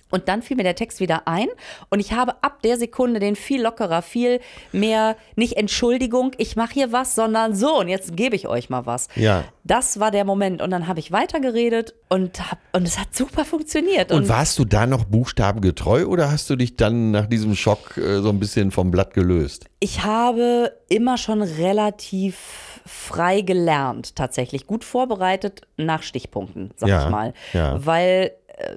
[0.10, 1.48] Und dann fiel mir der Text wieder ein
[1.90, 4.40] und ich habe ab der Sekunde den viel lockerer, viel
[4.72, 8.86] mehr, nicht Entschuldigung, ich mache hier was, sondern so und jetzt gebe ich euch mal
[8.86, 9.08] was.
[9.16, 9.44] Ja.
[9.66, 13.44] Das war der Moment und dann habe ich weitergeredet und, hab, und es hat super
[13.44, 14.12] funktioniert.
[14.14, 18.22] Und warst du da noch buchstabengetreu oder hast du dich dann nach diesem Schock äh,
[18.22, 19.66] so ein bisschen vom Blatt gelöst?
[19.80, 22.38] Ich habe immer schon relativ
[22.86, 24.66] frei gelernt, tatsächlich.
[24.68, 27.34] Gut vorbereitet nach Stichpunkten, sag Ja, ich mal.
[27.52, 27.86] ja.
[27.86, 28.76] Weil äh,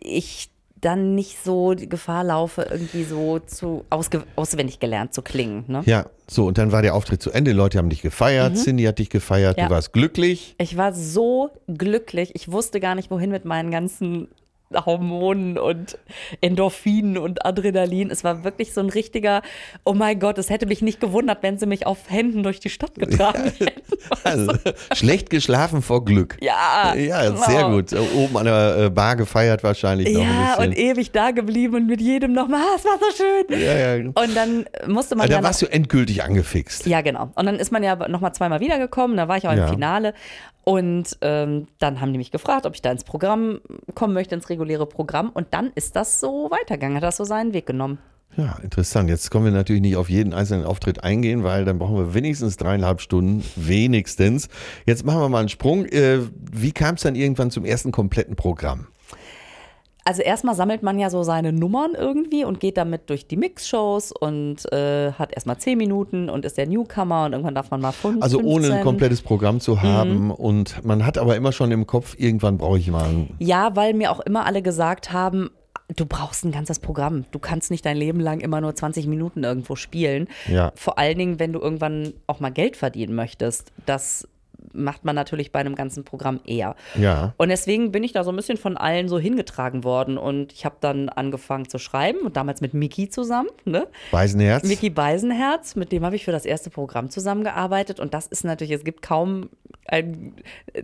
[0.00, 3.84] ich dann nicht so die Gefahr laufe, irgendwie so zu
[4.36, 5.64] auswendig gelernt zu klingen.
[5.68, 5.82] Ne?
[5.86, 8.84] Ja, so und dann war der Auftritt zu Ende, die Leute haben dich gefeiert, Cindy
[8.84, 9.62] hat dich gefeiert, Mhm.
[9.62, 9.68] Ja.
[9.68, 10.54] du warst glücklich.
[10.58, 12.32] Ich war so glücklich.
[12.34, 14.28] Ich wusste gar nicht, wohin mit meinen ganzen
[14.74, 15.98] Hormonen und
[16.40, 18.10] Endorphinen und Adrenalin.
[18.10, 19.42] Es war wirklich so ein richtiger,
[19.84, 22.68] oh mein Gott, es hätte mich nicht gewundert, wenn sie mich auf Händen durch die
[22.70, 23.82] Stadt getragen hätten.
[24.22, 24.52] Also,
[24.94, 26.36] schlecht geschlafen vor Glück.
[26.40, 27.70] Ja, Ja, sehr genau.
[27.76, 27.92] gut.
[27.92, 32.00] Oben an der äh, Bar gefeiert wahrscheinlich noch Ja, und ewig da geblieben und mit
[32.00, 33.60] jedem nochmal, ah, es war so schön.
[33.60, 34.04] ja, ja.
[34.06, 36.86] Und dann musste man Also, ja da warst du endgültig angefixt.
[36.86, 37.30] Ja, genau.
[37.34, 39.66] Und dann ist man ja nochmal zweimal wiedergekommen, da war ich auch Ja.
[39.66, 40.14] im Finale.
[40.68, 43.60] Und ähm, dann haben die mich gefragt, ob ich da ins Programm
[43.94, 45.30] kommen möchte, ins reguläre Programm.
[45.30, 47.98] Und dann ist das so weitergegangen, hat das so seinen Weg genommen.
[48.36, 49.08] Ja, interessant.
[49.08, 52.56] Jetzt können wir natürlich nicht auf jeden einzelnen Auftritt eingehen, weil dann brauchen wir wenigstens
[52.56, 53.44] dreieinhalb Stunden.
[53.54, 54.48] Wenigstens.
[54.86, 55.86] Jetzt machen wir mal einen Sprung.
[55.86, 58.88] Äh, wie kam es dann irgendwann zum ersten kompletten Programm?
[60.06, 64.12] Also erstmal sammelt man ja so seine Nummern irgendwie und geht damit durch die Mixshows
[64.12, 67.90] und äh, hat erstmal 10 Minuten und ist der Newcomer und irgendwann darf man mal
[67.92, 68.72] 5, Also ohne 15.
[68.72, 69.60] ein komplettes Programm Mhm.
[69.60, 73.34] zu haben und man hat aber immer schon im Kopf, irgendwann brauche ich mal ein
[73.40, 75.50] Ja, weil mir auch immer alle gesagt haben,
[75.96, 77.24] du brauchst ein ganzes Programm.
[77.32, 80.28] Du kannst nicht dein Leben lang immer nur 20 Minuten irgendwo spielen.
[80.48, 80.72] Ja.
[80.76, 83.72] Vor allen Dingen, wenn du irgendwann auch mal Geld verdienen möchtest.
[83.86, 84.26] Das
[84.76, 86.76] macht man natürlich bei einem ganzen Programm eher.
[86.98, 87.34] Ja.
[87.36, 90.18] Und deswegen bin ich da so ein bisschen von allen so hingetragen worden.
[90.18, 93.48] Und ich habe dann angefangen zu schreiben und damals mit Miki zusammen.
[93.64, 93.86] Ne?
[94.10, 94.64] Weißenherz.
[94.64, 98.00] Miki Beisenherz, mit dem habe ich für das erste Programm zusammengearbeitet.
[98.00, 99.50] Und das ist natürlich, es gibt kaum
[99.88, 100.34] einen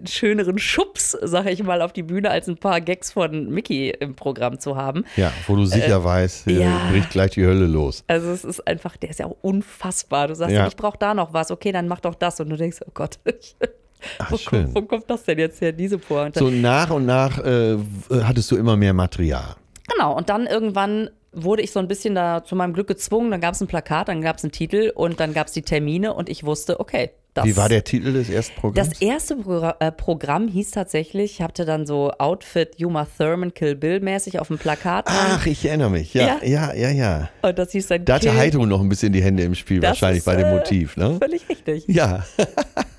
[0.04, 4.14] schöneren Schubs, sage ich mal, auf die Bühne, als ein paar Gags von Miki im
[4.14, 5.04] Programm zu haben.
[5.16, 6.88] Ja, wo du sicher weißt, äh, ja.
[6.90, 8.04] bricht gleich die Hölle los.
[8.06, 10.28] Also es ist einfach, der ist ja auch unfassbar.
[10.28, 10.66] Du sagst, Ja.
[10.66, 12.38] ich brauche da noch was, okay, dann mach doch das.
[12.40, 13.18] Und du denkst, oh Gott,
[14.18, 14.64] Ach, wo, schön.
[14.64, 16.38] kommt, wo kommt das denn jetzt her, diese Pointe?
[16.38, 17.76] So nach und nach äh,
[18.22, 19.56] hattest du immer mehr Material.
[19.92, 23.30] Genau, und dann irgendwann wurde ich so ein bisschen da zu meinem Glück gezwungen.
[23.30, 25.62] Dann gab es ein Plakat, dann gab es einen Titel und dann gab es die
[25.62, 28.90] Termine und ich wusste, okay, das Wie war der Titel des ersten Programms?
[28.90, 33.74] Das erste Progr äh, Programm hieß tatsächlich, ich hatte dann so Outfit Uma Thurman Kill
[33.74, 35.06] Bill mäßig auf dem Plakat.
[35.08, 36.12] Ach, ich erinnere mich.
[36.12, 36.74] Ja, ja, Ja.
[36.74, 37.28] ja, ja.
[37.40, 38.36] und das hieß dann Da hatte Kill.
[38.38, 40.98] Heidrun noch ein bisschen die Hände im Spiel, Das wahrscheinlich ist, bei dem äh, Motiv,
[40.98, 41.16] ne?
[41.22, 41.84] Völlig richtig.
[41.88, 42.22] Ja.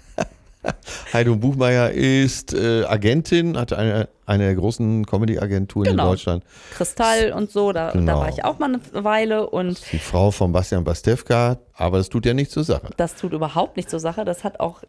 [1.13, 6.09] Heidrun Buchmeier ist äh, Agentin, hat eine, eine der großen Comedy-Agenturen in Genau.
[6.11, 6.43] Deutschland.
[6.73, 8.13] Kristall und so, da, Genau.
[8.13, 12.09] da war ich auch mal eine Weile und Die Frau von Bastian Bastewka, aber das
[12.09, 12.89] tut ja nichts zur Sache.
[12.97, 14.25] das tut überhaupt nicht zur Sache.
[14.25, 14.83] Das hat auch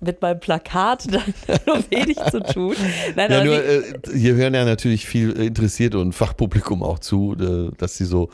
[0.00, 1.22] mit meinem Plakat dann
[1.66, 2.74] nur wenig zu tun.
[3.16, 3.82] Nein, Ja, nur, äh,
[4.14, 8.28] hier hören ja natürlich viel Interessierte und Fachpublikum auch zu, äh, dass sie so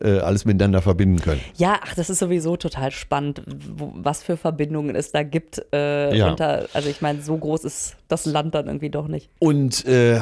[0.00, 1.40] äh, alles miteinander verbinden können.
[1.56, 5.64] ja, ach, das ist sowieso total spannend, wo, was für Verbindungen es da gibt.
[5.72, 6.30] Äh, Ja.
[6.30, 9.28] unter, also ich meine, so groß ist das Land dann irgendwie doch nicht.
[9.38, 10.20] Und äh,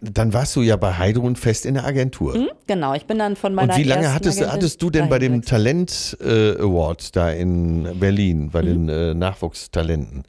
[0.00, 2.34] dann warst du ja bei Heidrun fest in der Agentur.
[2.34, 2.48] Hm?
[2.66, 5.18] Genau, ich bin dann von meiner Und wie lange hattest, Agentin hattest du denn bei
[5.18, 8.88] dem Talent äh, Award da in Berlin, bei den Mhm.
[8.88, 10.24] äh, Nachwuchstalenten?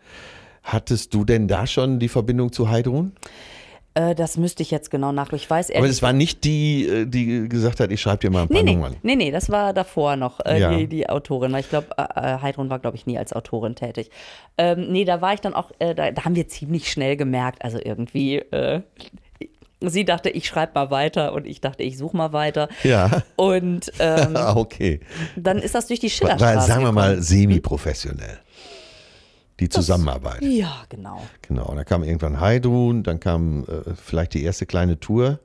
[0.63, 3.11] Hattest du denn da schon die Verbindung zu Heidrun?
[3.95, 5.31] Äh, das müsste ich jetzt genau nach.
[5.33, 8.43] Ich weiß Aber es war nicht die, äh, die gesagt hat, ich schreibe dir mal
[8.43, 8.95] ein paar Nee, nee, Nummern.
[9.03, 10.75] nee, nee, das war davor noch äh, Ja.
[10.75, 11.51] die, die Autorin.
[11.53, 14.09] Weil ich glaube, äh, äh, Heidrun war, glaube ich, nie als Autorin tätig.
[14.57, 17.79] Ähm, nee, da war ich dann auch, da, da haben wir ziemlich schnell gemerkt, also
[17.83, 18.41] irgendwie,
[19.81, 22.69] sie dachte, ich schreibe mal weiter und ich dachte, ich suche mal weiter.
[22.83, 24.99] Ja, Und ähm, okay.
[25.35, 28.39] dann ist das durch die Schillerstraße war, sagen wir mal, semi-professionell.
[29.59, 30.41] Die Zusammenarbeit.
[30.41, 31.21] Ja, genau.
[31.43, 31.67] Genau.
[31.67, 35.39] Und dann kam irgendwann Heidrun, dann kam äh, vielleicht die erste kleine Tour.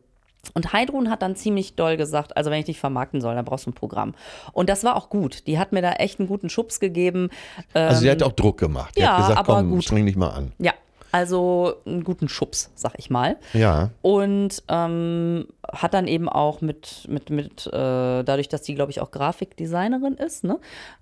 [0.54, 3.66] Und Heidrun hat dann ziemlich doll gesagt, also wenn ich dich vermarkten soll, dann brauchst
[3.66, 4.14] du ein Programm.
[4.52, 5.46] Und das war auch gut.
[5.46, 7.28] Die hat mir da echt einen guten Schubs gegeben.
[7.74, 8.94] Also sie hat auch Druck gemacht.
[8.96, 9.84] Die Ähm, ja, hat gesagt, aber komm, gut.
[9.84, 10.52] streng dich mal an.
[10.59, 10.72] Ja,
[11.12, 13.36] also einen guten Schubs, sag ich mal.
[13.52, 13.90] Ja.
[14.02, 19.00] Und ähm, hat dann eben auch mit, mit, mit äh, dadurch, dass die, glaube ich,
[19.00, 20.59] auch Grafikdesignerin ist, ne,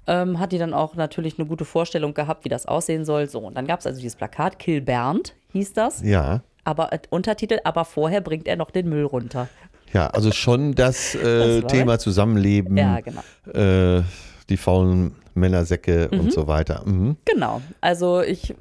[0.06, 3.28] ähm, hat die dann auch natürlich eine gute Vorstellung gehabt, wie das aussehen soll.
[3.28, 6.42] So, und dann gab es also dieses Plakat, Kill Bernd hieß das, Ja.
[6.64, 9.48] aber äh, Untertitel, aber vorher bringt er noch den Müll runter.
[9.92, 13.20] Ja, also schon das, äh, Das Thema Zusammenleben, Ja, genau.
[13.52, 14.02] äh,
[14.48, 16.82] die faulen Männersäcke und so weiter.
[16.84, 17.16] Mhm.
[17.24, 17.62] Genau.
[17.80, 18.54] Also ich,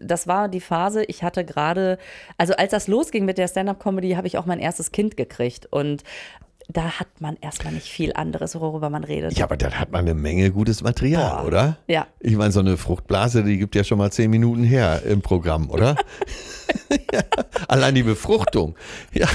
[0.00, 1.98] das war die Phase, ich hatte gerade,
[2.38, 6.02] also als das losging mit der Stand-up-Comedy, habe ich auch mein erstes Kind gekriegt und
[6.68, 9.36] da hat man erstmal nicht viel anderes, worüber man redet.
[9.36, 11.46] Ja, aber dann hat man eine Menge gutes Material, Boah.
[11.46, 11.76] oder?
[11.88, 12.06] Ja.
[12.20, 15.70] Ich meine, so eine Fruchtblase, die gibt ja schon mal zehn Minuten her im Programm,
[15.70, 15.96] oder?
[17.12, 17.22] ja.
[17.68, 18.76] Allein die Befruchtung.
[19.12, 19.28] Ja.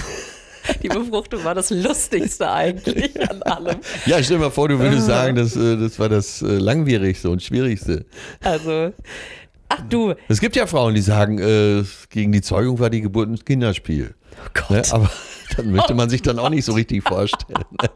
[0.84, 3.78] Die Befruchtung war das Lustigste eigentlich an allem.
[4.05, 7.30] ja, stell dir mal vor, du würdest sagen, das, äh, das war das äh, langwierigste
[7.30, 8.05] und schwierigste.
[8.43, 8.93] Also,
[9.70, 13.30] ach du, Es gibt ja Frauen, die sagen, äh, gegen die Zeugung war die Geburt
[13.30, 14.13] ein Kinderspiel.
[14.34, 14.84] oh Gott, Ne?
[14.91, 15.09] Aber
[15.57, 17.63] dann möchte man sich dann auch nicht so richtig vorstellen.
[17.82, 17.89] Ne?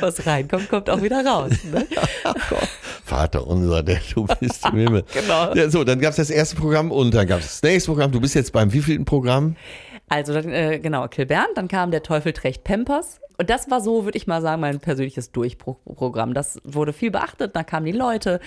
[0.00, 1.52] was reinkommt, kommt auch wieder raus.
[1.72, 1.86] Ne?
[3.04, 5.04] Vater unser, der du bist im Himmel.
[5.12, 5.54] Genau.
[5.54, 8.10] Ja, so, dann gab es das erste Programm und dann gab es das nächste Programm.
[8.12, 9.56] Du bist jetzt beim wievielten Programm?
[10.08, 13.20] Also, dann, äh, genau, Kilbern, dann kam der Teufel trägt Pampers.
[13.38, 16.34] Und das war so, würde ich mal sagen, mein persönliches Durchbruchprogramm.
[16.34, 18.40] Das wurde viel beachtet, da kamen die Leute.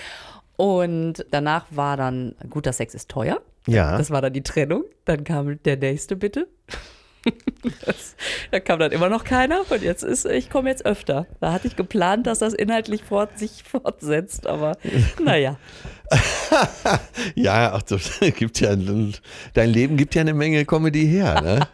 [0.56, 3.40] Und danach war dann, guter Sex ist teuer.
[3.66, 3.98] Ja.
[3.98, 4.84] Das war dann die Trennung.
[5.04, 6.48] Dann kam der nächste, bitte.
[7.84, 8.16] Das,
[8.50, 11.26] da kam dann immer noch keiner und jetzt ist, ich komme jetzt öfter.
[11.40, 14.76] Da hatte ich geplant, dass das inhaltlich fort, sich fortsetzt, aber
[15.24, 15.58] naja.
[17.34, 21.68] Ja, ach, das gibt ja, dein Leben gibt ja eine Menge Comedy her, ne?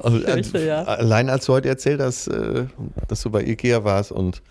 [0.00, 0.84] Fürchte, ja.
[0.84, 2.66] Allein als du heute erzählt hast, äh,
[3.08, 4.42] dass du bei Ikea warst und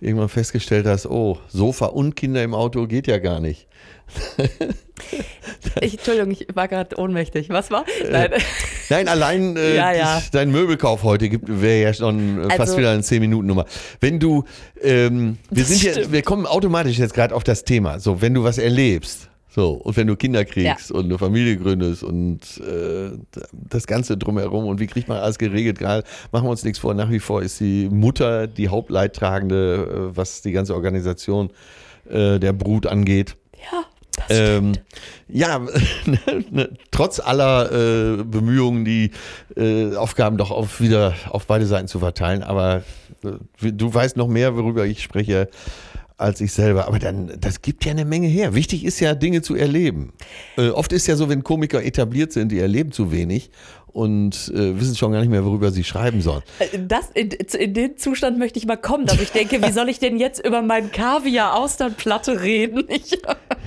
[0.00, 3.66] irgendwann festgestellt hast, oh, Sofa und Kinder im Auto geht ja gar nicht.
[5.80, 7.50] Ich, Entschuldigung, ich war gerade ohnmächtig.
[7.50, 7.84] Was war?
[8.10, 8.30] Nein.
[8.88, 10.22] Nein, allein äh, Ja, ja.
[10.32, 13.64] dein Möbelkauf heute gibt wäre ja schon äh, fast Also- wieder eine 10-Minuten-Nummer.
[14.00, 14.44] Wenn du,
[14.82, 16.12] ähm, wir sind ja, stimmt.
[16.12, 18.00] wir kommen automatisch jetzt gerade auf das Thema.
[18.00, 19.27] So, wenn du was erlebst,
[19.58, 23.10] so, und wenn du Kinder kriegst und eine Familie gründest und äh,
[23.52, 26.94] das Ganze drumherum und wie kriegt man alles geregelt, gerade machen wir uns nichts vor,
[26.94, 31.50] nach wie vor ist die Mutter die Hauptleidtragende, äh, was die ganze Organisation
[32.08, 33.34] äh, der Brut angeht.
[33.56, 33.84] Ja,
[34.14, 34.74] das Ähm,
[35.26, 35.58] ja,
[36.52, 39.10] ne, trotz aller äh, Bemühungen, die
[39.56, 42.84] äh, Aufgaben doch auf, wieder auf beide Seiten zu verteilen, aber
[43.24, 45.48] äh, du weißt noch mehr, worüber ich spreche,
[46.18, 46.86] als ich selber.
[46.88, 48.54] Aber dann, das gibt ja eine Menge her.
[48.54, 50.12] Wichtig ist ja, Dinge zu erleben.
[50.56, 53.50] Äh, oft ist ja so, wenn Komiker etabliert sind, die erleben zu wenig
[53.86, 56.42] und äh, wissen schon gar nicht mehr, worüber sie schreiben sollen.
[56.86, 59.98] Das, in, in den Zustand möchte ich mal kommen, dass ich denke, wie soll ich
[59.98, 62.84] denn jetzt über meinen Kaviar-Austernplatte reden?
[62.88, 63.18] Ich,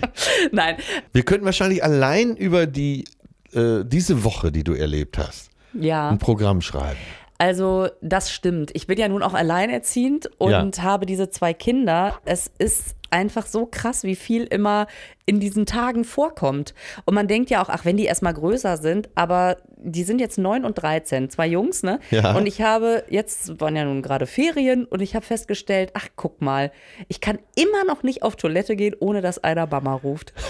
[0.51, 0.75] nein,
[1.13, 3.05] Wir könnten wahrscheinlich allein über die,
[3.53, 6.09] äh, diese Woche, die du erlebt hast, ja.
[6.09, 6.99] ein Programm schreiben.
[7.41, 8.69] Also, das stimmt.
[8.75, 12.19] Ich bin ja nun auch alleinerziehend und habe diese zwei Kinder.
[12.23, 14.87] Es ist einfach so krass, wie viel immer
[15.25, 16.73] in diesen Tagen vorkommt.
[17.05, 20.37] Und man denkt ja auch, ach, wenn die erstmal größer sind, aber die sind jetzt
[20.37, 21.99] 9 und 13, zwei Jungs, ne?
[22.09, 22.35] Ja.
[22.35, 26.41] Und ich habe, jetzt waren ja nun gerade Ferien und ich habe festgestellt, ach, guck
[26.41, 26.71] mal,
[27.07, 30.33] ich kann immer noch nicht auf Toilette gehen, ohne dass einer Mama ruft.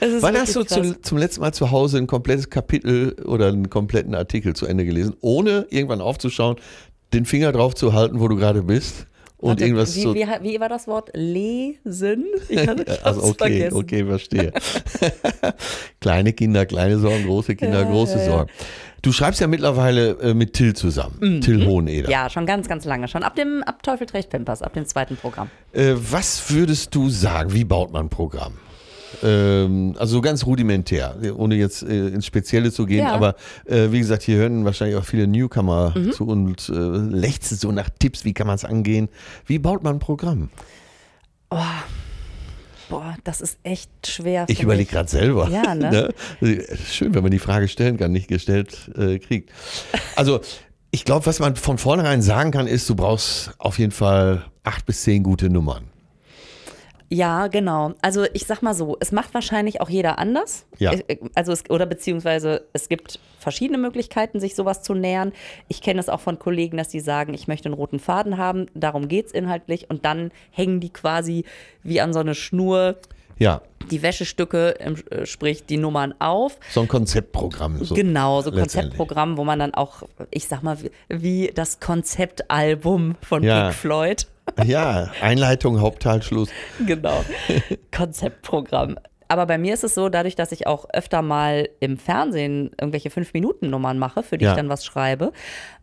[0.00, 0.82] Ist Wann hast du krass.
[0.82, 4.84] zu, zum letzten Mal zu Hause ein komplettes Kapitel oder einen kompletten Artikel zu Ende
[4.84, 6.56] gelesen, ohne irgendwann aufzuschauen,
[7.12, 9.06] den Finger drauf zu halten, wo du gerade bist
[9.38, 10.14] und Warte, irgendwas wie, zu.
[10.14, 11.10] wie, wie war das Wort?
[11.14, 12.24] Lesen?
[12.48, 13.76] Ich hatte also okay, vergessen.
[13.76, 14.52] okay, verstehe.
[16.00, 18.30] kleine Kinder, kleine Sorgen, große Kinder, Ja, große ja, ja.
[18.30, 18.50] Sorgen.
[19.02, 22.08] Du schreibst ja mittlerweile äh, mit Till zusammen, Till Hoheneder.
[22.08, 22.12] Mhm.
[22.12, 23.08] Ja, schon ganz, ganz lange.
[23.08, 25.48] Schon ab dem ab Teufel trägt Pampers, ab dem zweiten Programm.
[25.72, 28.54] Äh, was würdest du sagen, wie baut man ein Programm?
[29.22, 33.00] Ähm, also so ganz rudimentär, ohne jetzt äh, ins Spezielle zu gehen.
[33.00, 33.12] Ja.
[33.12, 36.12] Aber äh, wie gesagt, hier hören wahrscheinlich auch viele Newcomer Mhm.
[36.12, 39.08] zu und äh, lechzen so nach Tipps, wie kann man es angehen.
[39.46, 40.50] Wie baut man ein Programm?
[42.88, 44.44] Boah, das ist echt schwer.
[44.48, 45.48] Ich überlege gerade selber.
[45.48, 46.12] Ja, ne?
[46.90, 49.50] Schön, wenn man die Frage stellen kann, nicht gestellt äh, kriegt.
[50.14, 50.40] Also,
[50.92, 54.86] ich glaube, was man von vornherein sagen kann, ist, du brauchst auf jeden Fall acht
[54.86, 55.84] bis zehn gute Nummern.
[57.08, 57.94] Ja, genau.
[58.02, 60.66] Also ich sag mal so, es macht wahrscheinlich auch jeder anders.
[60.78, 60.92] Ja.
[60.92, 61.04] Ich-
[61.34, 65.32] Also es, oder beziehungsweise es gibt verschiedene Möglichkeiten, sich sowas zu nähern.
[65.68, 68.66] Ich kenne es auch von Kollegen, dass die sagen, ich möchte einen roten Faden haben,
[68.74, 71.44] darum geht's inhaltlich und dann hängen die quasi
[71.84, 72.96] wie an so eine Schnur
[73.38, 76.58] Ja, die Wäschestücke, äh, sprich die Nummern auf.
[76.70, 77.84] so ein Konzeptprogramm.
[77.84, 78.72] So genau, so letztendlich.
[78.82, 80.02] Konzeptprogramm, wo man dann auch,
[80.32, 83.64] ich sag mal, wie, wie das Konzeptalbum von Ja.
[83.68, 84.26] Pink Floyd.
[84.64, 86.48] Ja, Einleitung, Hauptteil, Schluss.
[86.86, 87.24] Genau.
[87.94, 88.96] Konzeptprogramm.
[89.28, 93.10] Aber bei mir ist es so, dadurch, dass ich auch öfter mal im Fernsehen irgendwelche
[93.10, 94.52] Fünf-Minuten-Nummern mache, für die Ja.
[94.52, 95.32] ich dann was schreibe,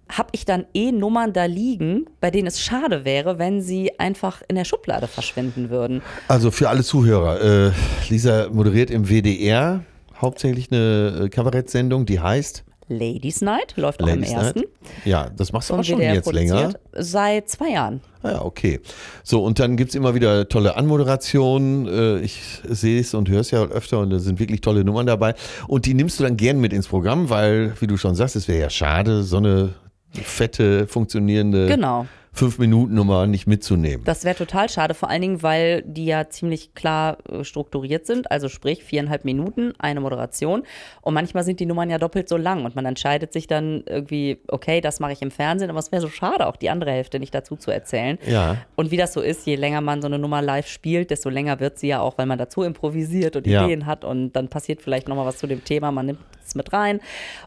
[0.09, 4.41] habe ich dann eh Nummern da liegen, bei denen es schade wäre, wenn sie einfach
[4.47, 6.01] in der Schublade verschwinden würden.
[6.27, 7.71] Also für alle Zuhörer, äh,
[8.09, 9.83] Lisa moderiert im WDR
[10.21, 14.59] hauptsächlich eine äh, Kabarettsendung, die heißt Ladies Night läuft auch Ladies am ersten.
[14.59, 14.69] Night.
[15.05, 16.73] Ja, das machst du auch schon jetzt länger.
[16.93, 18.01] Seit zwei Jahren.
[18.21, 18.79] Ah Ja, okay.
[19.23, 21.87] So, und dann gibt's immer wieder tolle Anmoderationen.
[21.87, 25.05] Äh, Ich sehe es und höre es ja öfter und da sind wirklich tolle Nummern
[25.07, 25.33] dabei.
[25.67, 28.47] Und die nimmst du dann gern mit ins Programm, weil, wie du schon sagst, es
[28.47, 29.73] wäre ja schade, so eine
[30.11, 32.05] fette, funktionierende Genau.
[32.33, 34.03] Fünf-Minuten-Nummer nicht mitzunehmen.
[34.05, 38.31] Das wäre total schade, vor allen Dingen, weil die ja ziemlich klar äh, strukturiert sind.
[38.31, 40.63] Also sprich viereinhalb Minuten, eine Moderation.
[41.01, 44.39] Und manchmal sind die Nummern ja doppelt so lang und man entscheidet sich dann irgendwie,
[44.47, 47.19] okay, das mache ich im Fernsehen, aber es wäre so schade, auch die andere Hälfte
[47.19, 48.17] nicht dazu zu erzählen.
[48.27, 48.57] Ja.
[48.75, 51.59] Und wie das so ist, je länger man so eine Nummer live spielt, desto länger
[51.59, 53.63] wird sie ja auch, weil man dazu improvisiert und Ja.
[53.65, 56.73] Ideen hat und dann passiert vielleicht nochmal was zu dem Thema, man nimmt es mit
[56.73, 56.99] rein.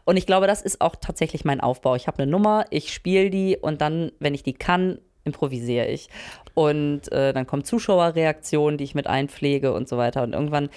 [0.05, 1.95] Und ich glaube, das ist auch tatsächlich mein Aufbau.
[1.95, 6.09] Ich habe eine Nummer, ich spiele die und dann, wenn ich die kann, improvisiere ich.
[6.53, 10.23] Und äh, dann kommt Zuschauerreaktionen, die ich mit einpflege und so weiter.
[10.23, 10.69] Und irgendwann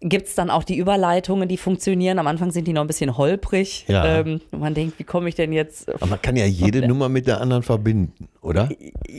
[0.00, 2.18] gibt es dann auch die Überleitungen, die funktionieren.
[2.18, 3.86] Am Anfang sind die noch ein bisschen holprig.
[3.88, 4.18] Ja.
[4.18, 7.26] Ähm, man denkt, wie komme ich denn jetzt Aber man kann ja jede Nummer mit
[7.26, 8.68] der anderen verbinden, oder?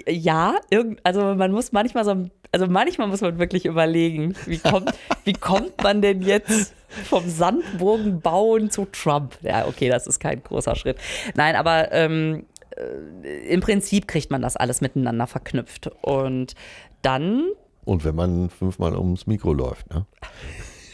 [0.08, 0.56] ja,
[1.04, 4.92] also man muss manchmal so, also manchmal muss man wirklich überlegen, wie kommt,
[5.24, 9.38] wie kommt man denn jetzt vom Sandburgen bauen zu Trump?
[9.42, 10.98] Ja, okay, das ist kein großer Schritt.
[11.36, 15.90] Nein, aber ähm, äh, im Prinzip kriegt man das alles miteinander verknüpft.
[16.02, 16.56] Und
[17.02, 17.44] dann
[17.86, 20.06] Und wenn man fünfmal ums Mikro läuft, ne?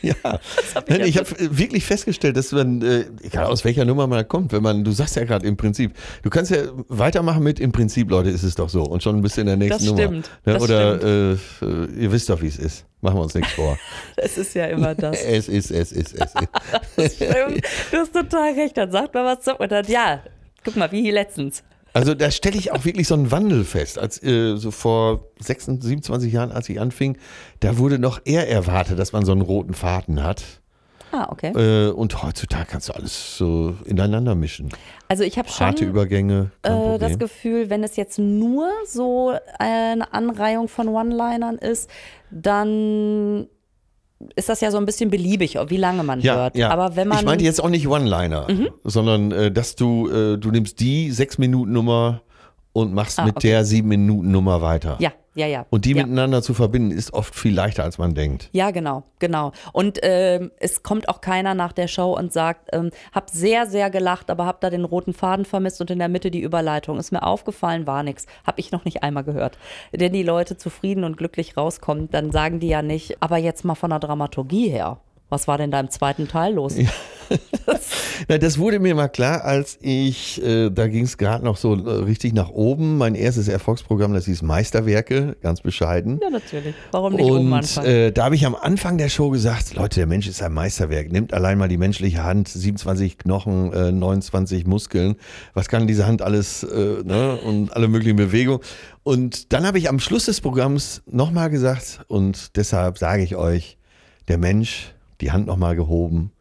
[0.13, 0.39] Ja,
[0.87, 4.61] ich ich habe wirklich festgestellt, dass man, äh, egal aus welcher Nummer man kommt, wenn
[4.63, 5.93] man, du sagst ja gerade im Prinzip,
[6.23, 9.37] du kannst ja weitermachen mit im Prinzip, Leute, ist es doch so und schon bist
[9.37, 10.01] du in der nächsten Das Nummer.
[10.01, 10.53] stimmt, Ne?
[10.53, 11.37] das Oder Äh, äh,
[11.99, 12.85] ihr wisst doch, wie es ist.
[13.01, 13.77] Machen wir uns nichts vor.
[14.15, 15.21] es ist ja immer das.
[15.25, 16.33] es ist, es ist, es
[16.97, 17.15] ist.
[17.15, 18.77] Stimmt, du hast total recht.
[18.77, 20.21] Dann sagt man was zu und dann, ja,
[20.63, 21.63] guck mal, wie hier letztens.
[21.93, 23.99] Also da stelle ich auch wirklich so einen Wandel fest.
[23.99, 27.17] Als äh, so vor 26, 27 Jahren, als ich anfing,
[27.59, 30.43] da wurde noch eher erwartet, dass man so einen roten Faden hat.
[31.11, 31.51] Ah, okay.
[31.51, 34.69] Äh, und heutzutage kannst du alles so ineinander mischen.
[35.07, 36.49] Also ich habe schon Harte Übergänge.
[36.63, 37.19] Äh, das.
[37.19, 41.87] Gefühl, wenn es jetzt nur so eine Anreihung von One-Linern ist,
[42.31, 43.47] dann
[44.35, 46.55] ist das ja so ein bisschen beliebig, wie lange man Ja, hört.
[46.57, 46.69] ja.
[46.69, 47.21] Aber wenn man Mhm.
[47.21, 48.47] ich meinte jetzt auch nicht One-Liner,
[48.83, 52.21] sondern äh, dass du, äh, du nimmst die sechs Minuten Nummer
[52.71, 53.49] und machst Ah, mit okay.
[53.49, 54.95] der sieben Minuten Nummer weiter.
[54.99, 55.65] ja, ja, ja.
[55.69, 56.03] Und die ja.
[56.03, 58.49] miteinander zu verbinden, ist oft viel leichter, als man denkt.
[58.51, 59.51] Ja, genau, genau.
[59.71, 63.89] Und ähm, es kommt auch keiner nach der Show und sagt, ähm, hab sehr, sehr
[63.89, 66.99] gelacht, aber hab da den roten Faden vermisst und in der Mitte die Überleitung.
[66.99, 68.27] Ist mir aufgefallen, war nix.
[68.45, 69.57] Hab ich noch nicht einmal gehört.
[69.91, 73.75] Wenn die Leute zufrieden und glücklich rauskommen, dann sagen die ja nicht, aber jetzt mal
[73.75, 74.99] von der Dramaturgie her.
[75.33, 76.75] Was war denn da im zweiten Teil los?
[78.27, 81.73] Na, das wurde mir mal klar, als ich, äh, da ging es gerade noch so
[81.73, 82.99] äh, richtig nach oben.
[82.99, 86.19] Mein erstes Erfolgsprogramm, das hieß Meisterwerke, ganz bescheiden.
[86.21, 86.75] Ja, natürlich.
[86.91, 87.87] Warum nicht oben Und anfangen?
[87.87, 91.11] äh, da habe ich am Anfang der Show gesagt, Leute, der Mensch ist ein Meisterwerk.
[91.11, 95.15] Nimmt allein mal die menschliche Hand, 27 Knochen, äh, 29 Muskeln.
[95.55, 97.39] Was kann diese Hand alles äh, ne?
[97.43, 98.59] und alle möglichen Bewegungen.
[99.01, 103.79] Und dann habe ich am Schluss des Programms nochmal gesagt, und deshalb sage ich euch,
[104.27, 106.31] der Mensch, die Hand nochmal gehoben,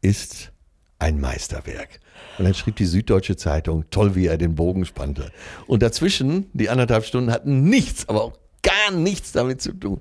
[0.00, 0.52] ist
[0.98, 2.00] ein Meisterwerk.
[2.38, 5.30] Und dann schrieb die Süddeutsche Zeitung, toll, wie er den Bogen spannte.
[5.66, 10.00] Und dazwischen, die anderthalb Stunden hatten nichts, aber auch gar nichts damit zu tun.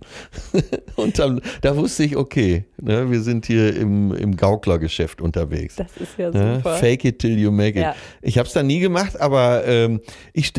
[0.96, 5.76] Und dann, da wusste ich, okay, ne, wir sind hier im, im Gauklergeschäft unterwegs.
[5.78, 6.58] Das ist ja Ne?
[6.58, 6.76] super.
[6.78, 7.84] Fake it till you make it.
[7.86, 7.96] Ja.
[8.22, 10.00] Ich habe es dann nie gemacht, aber ähm,
[10.34, 10.54] ich,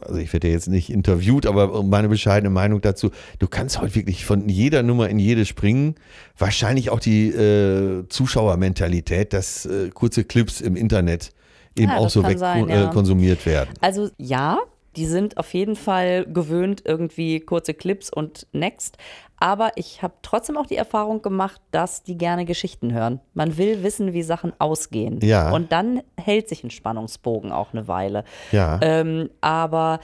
[0.00, 3.94] also ich werde ja jetzt nicht interviewt, aber meine bescheidene Meinung dazu, du kannst heute
[3.94, 5.96] wirklich von jeder Nummer in jede springen.
[6.38, 11.32] Wahrscheinlich auch die äh, Zuschauermentalität, dass äh, kurze Clips im Internet
[11.76, 12.86] eben Ja, auch so weg sein, äh, ja.
[12.88, 13.70] konsumiert werden.
[13.80, 14.58] Also ja,
[14.96, 18.98] die sind auf jeden Fall gewöhnt, irgendwie kurze Clips und Next.
[19.36, 23.20] Aber ich habe trotzdem auch die Erfahrung gemacht, dass die gerne Geschichten hören.
[23.34, 25.18] Man will wissen, wie Sachen ausgehen.
[25.22, 25.52] Ja.
[25.52, 28.24] Und dann hält sich ein Spannungsbogen auch eine Weile.
[28.52, 28.78] Ja.
[28.80, 30.00] Ähm, aber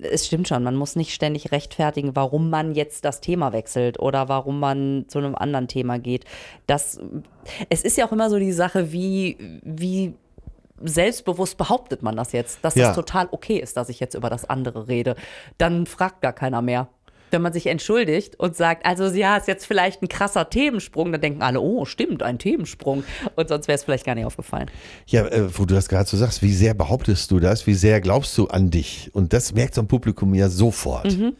[0.00, 4.28] es stimmt schon, man muss nicht ständig rechtfertigen, warum man jetzt das Thema wechselt oder
[4.28, 6.24] warum man zu einem anderen Thema geht.
[6.66, 6.98] Das,
[7.68, 10.14] es ist ja auch immer so die Sache, wie, wie
[10.82, 12.88] selbstbewusst behauptet man das jetzt, dass Ja.
[12.88, 15.14] das total okay ist, dass ich jetzt über das andere rede.
[15.58, 16.88] Dann fragt gar keiner mehr.
[17.30, 21.20] Wenn man sich entschuldigt und sagt, also ja, ist jetzt vielleicht ein krasser Themensprung, dann
[21.20, 23.02] denken alle, oh, stimmt, ein Themensprung.
[23.34, 24.70] Und sonst wäre es vielleicht gar nicht aufgefallen.
[25.06, 27.66] Ja, äh, wo du das gerade so sagst, wie sehr behauptest du das?
[27.66, 29.10] Wie sehr glaubst du an dich?
[29.14, 31.06] Und das merkt so ein Publikum ja sofort.
[31.16, 31.32] Mhm.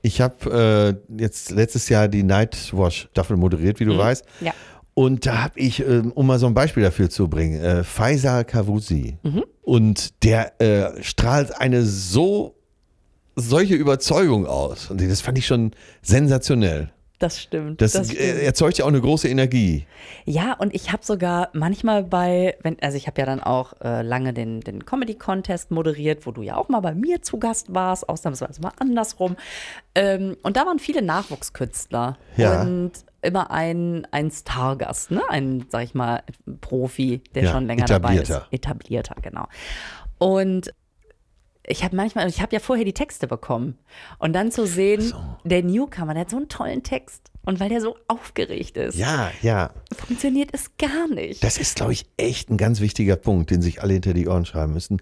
[0.00, 4.24] Ich habe äh, jetzt letztes Jahr die Nightwash-Staffel moderiert, wie du weißt.
[4.40, 4.52] Ja.
[4.98, 8.46] Und da habe ich, ähm, um mal so ein Beispiel dafür zu bringen, äh, Faisal
[8.46, 9.18] Kavusi.
[9.22, 9.44] Mhm.
[9.60, 12.54] Und der äh, strahlt eine so
[13.34, 14.90] solche Überzeugung aus.
[14.90, 16.90] Und das fand ich schon sensationell.
[17.18, 17.82] Das stimmt.
[17.82, 18.20] Das, das stimmt.
[18.20, 19.86] äh, erzeugt ja auch eine große Energie.
[20.24, 24.00] Ja, und ich habe sogar manchmal bei, wenn, also ich habe ja dann auch äh,
[24.00, 28.08] lange den, den Comedy-Contest moderiert, wo du ja auch mal bei mir zu Gast warst,
[28.08, 29.36] ausnahmsweise mal andersrum.
[29.94, 32.62] Ähm, und da waren viele Nachwuchskünstler Ja.
[32.62, 32.92] und
[33.22, 35.22] immer ein, ein Stargast, ne?
[35.28, 36.22] Ein, sag ich mal,
[36.60, 38.30] Profi, der Ja, schon länger dabei ist.
[38.30, 38.46] etablierter.
[38.52, 39.46] Etablierter, genau.
[40.18, 40.72] Und
[41.68, 43.76] ich habe manchmal, ich habe ja vorher die Texte bekommen.
[44.18, 45.12] Und dann zu sehen,
[45.44, 47.30] der Newcomer, der hat so einen tollen Text.
[47.44, 49.70] Und weil der so aufgeregt ist, Ja, ja.
[49.96, 51.42] funktioniert es gar nicht.
[51.44, 54.44] Das ist, glaube ich, echt ein ganz wichtiger Punkt, den sich alle hinter die Ohren
[54.46, 55.00] schreiben müssen.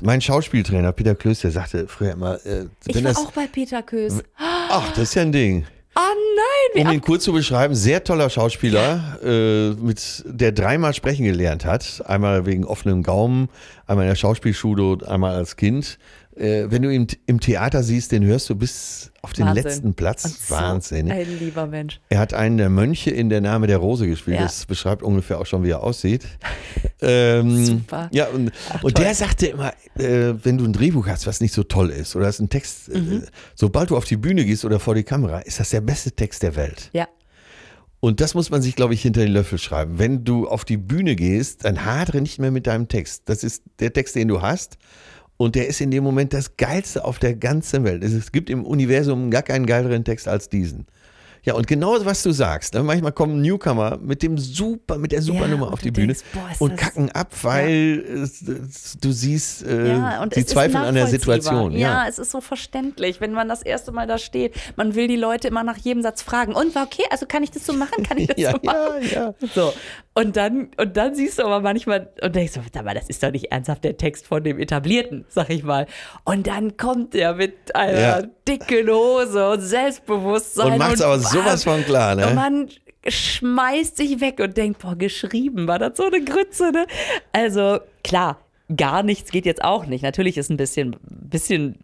[0.00, 3.82] Mein Schauspieltrainer Peter Klöß, der sagte früher immer, äh, ich war das, auch bei Peter
[3.82, 4.22] Kös.
[4.36, 5.66] ach, das ist ja ein Ding.
[5.94, 6.00] Oh
[6.74, 11.66] nein, Um ihn kurz zu beschreiben, sehr toller Schauspieler, äh, mit, der dreimal sprechen gelernt
[11.66, 12.02] hat.
[12.06, 13.50] Einmal wegen offenem Gaumen,
[13.86, 15.98] einmal in der Schauspielschule und einmal als Kind.
[16.36, 19.64] Äh, wenn du ihn im Theater siehst, den hörst du bis auf den Wahnsinn.
[19.64, 20.24] letzten Platz.
[20.24, 21.10] Und so Wahnsinn.
[21.10, 22.00] Ein lieber Mensch.
[22.08, 24.36] Er hat einen der Mönche in der Name der Rose gespielt.
[24.38, 24.42] Ja.
[24.44, 26.24] Das beschreibt ungefähr auch schon, wie er aussieht.
[27.00, 28.08] ähm, Super.
[28.12, 28.50] Ja, und,
[28.82, 29.04] und toll.
[29.04, 32.26] der sagte immer, äh, wenn du ein Drehbuch hast, was nicht so toll ist, oder
[32.26, 33.22] hast einen Text, Mhm.
[33.24, 36.12] äh, sobald du auf die Bühne gehst oder vor die Kamera, ist das der beste
[36.12, 36.90] Text der Welt.
[36.92, 37.08] Ja,
[38.00, 39.98] Und das muss man sich, glaube ich, hinter den Löffel schreiben.
[39.98, 43.22] Wenn du auf die Bühne gehst, dann hadere nicht mehr mit deinem Text.
[43.26, 44.78] Das ist der Text, den du hast.
[45.42, 48.04] Und der ist in dem Moment das Geilste auf der ganzen Welt.
[48.04, 50.86] Es gibt im Universum gar keinen geileren Text als diesen.
[51.44, 52.74] Ja, und genau was du sagst.
[52.74, 52.84] Ne?
[52.84, 56.48] Manchmal kommen Newcomer mit dem super, mit der super Ja, auf die Bühne denkst, boah,
[56.60, 61.08] und kacken ab, weil es, es, du siehst, äh, ja, sie zweifeln an der.
[61.08, 61.72] Situation.
[61.72, 61.78] Ja.
[62.04, 62.08] Ja.
[62.08, 64.54] es ist so verständlich, wenn man das erste Mal da steht.
[64.76, 66.54] Man will die Leute immer nach jedem Satz fragen.
[66.54, 68.04] Und war okay, also kann ich das so machen?
[68.04, 69.02] Kann ich das Ja, so machen?
[69.10, 69.48] ja, ja.
[69.52, 69.72] So.
[70.14, 73.22] Und dann, und dann siehst du aber manchmal und denkst so, sag mal, das ist
[73.22, 75.86] doch nicht ernsthaft der Text von dem Etablierten, sag ich mal.
[76.24, 78.22] Und dann kommt er mit einer Ja.
[78.46, 80.72] dicken Hose und Selbstbewusstsein.
[80.72, 82.26] Und macht's aber sowas von klar, ne?
[82.26, 82.68] Und man
[83.08, 86.86] schmeißt sich weg und denkt, boah, geschrieben, war das so eine Grütze, ne?
[87.32, 88.38] Also, klar.
[88.76, 90.02] Gar nichts geht jetzt auch nicht.
[90.02, 91.76] Natürlich ist ein bisschen, bisschen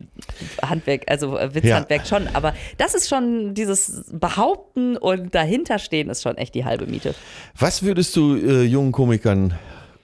[0.62, 6.36] Handwerk, also äh, Witzhandwerk schon, aber das ist schon dieses Behaupten und dahinterstehen ist schon
[6.36, 7.14] echt die halbe Miete.
[7.58, 9.54] Was würdest du äh, jungen Komikern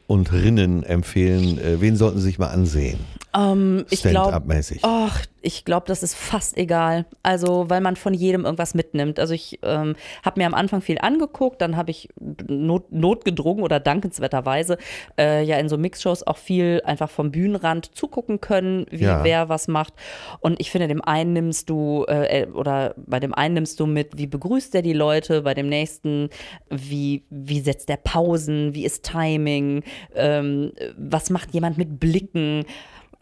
[0.06, 1.58] und Rinnen empfehlen?
[1.58, 2.98] Äh, wen sollten sie sich mal ansehen?
[3.36, 4.40] Ähm, ich glaube,
[4.82, 7.04] ach, ich glaube, das ist fast egal.
[7.22, 9.18] Also, weil man von jedem irgendwas mitnimmt.
[9.18, 12.08] Also ich ähm, habe mir am Anfang viel angeguckt, dann habe ich
[12.48, 14.78] not, notgedrungen oder dankenswerterweise
[15.18, 19.24] äh, ja in so Mixshows auch viel einfach vom Bühnenrand zugucken können, wie Ja.
[19.24, 19.92] wer was macht.
[20.40, 24.16] Und ich finde, dem einen nimmst du äh, oder bei dem einen nimmst du mit,
[24.16, 26.30] wie begrüßt er die Leute, bei dem nächsten,
[26.70, 29.82] wie, wie setzt der Pausen, wie ist Timing,
[30.14, 32.64] ähm, was macht jemand mit Blicken,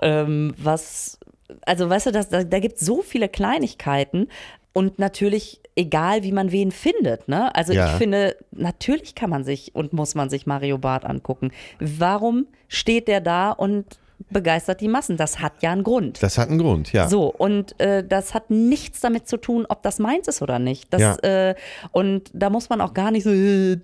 [0.01, 1.19] ähm, was,
[1.67, 4.29] also weißt du, das, da, da gibt es so viele Kleinigkeiten
[4.73, 7.29] und natürlich egal, wie man wen findet.
[7.29, 7.55] Ne?
[7.55, 7.87] Also Ja.
[7.87, 11.51] ich finde, natürlich kann man sich und muss man sich Mario Barth angucken.
[11.81, 13.99] Warum steht der da und
[14.31, 15.17] begeistert die Massen?
[15.17, 16.23] Das hat ja einen Grund.
[16.23, 17.09] Das hat einen Grund, ja.
[17.09, 20.93] So, und äh, das hat nichts damit zu tun, ob das meins ist oder nicht.
[20.93, 21.17] Das, Ja.
[21.51, 21.55] äh,
[21.93, 23.79] und da muss man auch gar nicht so, äh.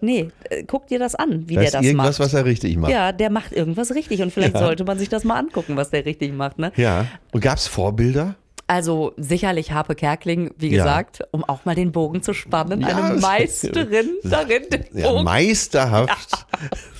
[0.00, 2.20] Nee, äh, guck dir das an, wie da der das irgendwas, macht.
[2.20, 2.90] was er richtig macht.
[2.92, 4.60] Ja, der macht irgendwas richtig und vielleicht Ja.
[4.60, 6.58] sollte man sich das mal angucken, was der richtig macht.
[6.58, 6.72] Ne?
[6.76, 7.06] Ja.
[7.32, 8.36] Und gab es Vorbilder?
[8.66, 10.84] Also sicherlich Harpe Kerkling, wie Ja.
[10.84, 12.80] gesagt, um auch mal den Bogen zu spannen.
[12.80, 15.24] Ja, eine Meisterin darin, den Ja, Bogen.
[15.24, 16.46] meisterhaft,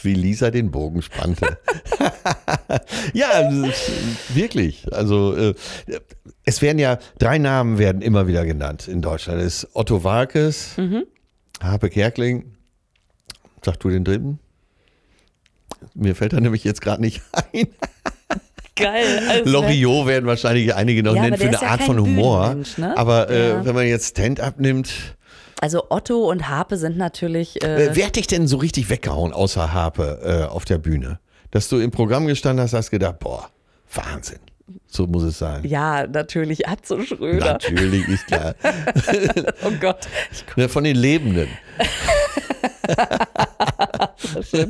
[0.02, 1.56] wie Lisa den Bogen spannte.
[3.14, 3.50] ja,
[4.34, 4.86] wirklich.
[4.92, 5.54] Also äh,
[6.44, 9.40] es werden ja drei Namen werden immer wieder genannt in Deutschland.
[9.40, 11.04] Das ist Otto Walkes, Mhm.
[11.62, 12.52] Harpe Kerkling.
[13.64, 14.38] Sag du den dritten?
[15.94, 17.68] Mir fällt da nämlich jetzt gerade nicht ein.
[18.76, 19.20] Geil.
[19.28, 22.56] Also, Loriot werden wahrscheinlich einige noch Ja, nennen für eine ja Art von Humor.
[22.76, 22.96] Ne?
[22.96, 24.92] Aber äh, wenn man jetzt Stand-up nimmt,
[25.60, 27.62] Also Otto und Harpe sind natürlich.
[27.62, 30.18] Äh, Äh, Wer hat dich denn so richtig weggehauen außer Harpe
[30.48, 31.20] äh, auf der Bühne?
[31.52, 33.48] Dass du im Programm gestanden hast, hast gedacht, boah,
[33.94, 34.40] Wahnsinn.
[34.88, 35.62] So muss es sein.
[35.64, 37.52] ja, natürlich Atze Schröder.
[37.52, 38.54] Natürlich, ist klar.
[39.64, 40.08] Oh Gott.
[40.70, 41.48] Von den Lebenden.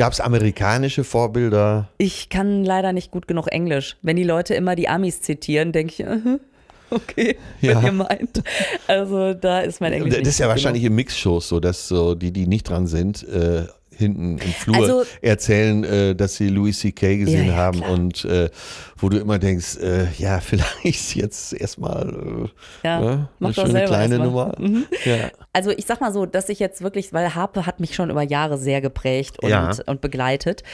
[0.00, 1.90] Gab es amerikanische Vorbilder?
[1.98, 3.98] Ich kann leider nicht gut genug Englisch.
[4.00, 6.38] Wenn die Leute immer die Amis zitieren, denke ich, äh,
[6.90, 7.76] okay, Ja.
[7.76, 8.42] wenn ihr meint.
[8.86, 12.32] Also da ist mein Englisch Das ist ja wahrscheinlich in Mixshows so, dass so die,
[12.32, 13.66] die nicht dran sind, äh,
[14.00, 17.18] hinten im Flur Also- erzählen, äh, dass sie Louis C.K.
[17.18, 17.90] gesehen Ja, ja, haben klar.
[17.92, 18.50] und äh,
[18.98, 22.48] wo du immer denkst, äh, ja, vielleicht jetzt erstmal äh,
[22.86, 24.54] Ja, ne, mach eine schöne kleine erstmal.
[24.58, 24.72] Mhm.
[24.72, 24.86] Nummer.
[25.04, 25.30] Ja.
[25.52, 28.22] Also ich sag mal so, dass ich jetzt wirklich, weil Harpe hat mich schon über
[28.22, 29.70] Jahre sehr geprägt und, Ja.
[29.86, 30.64] und begleitet.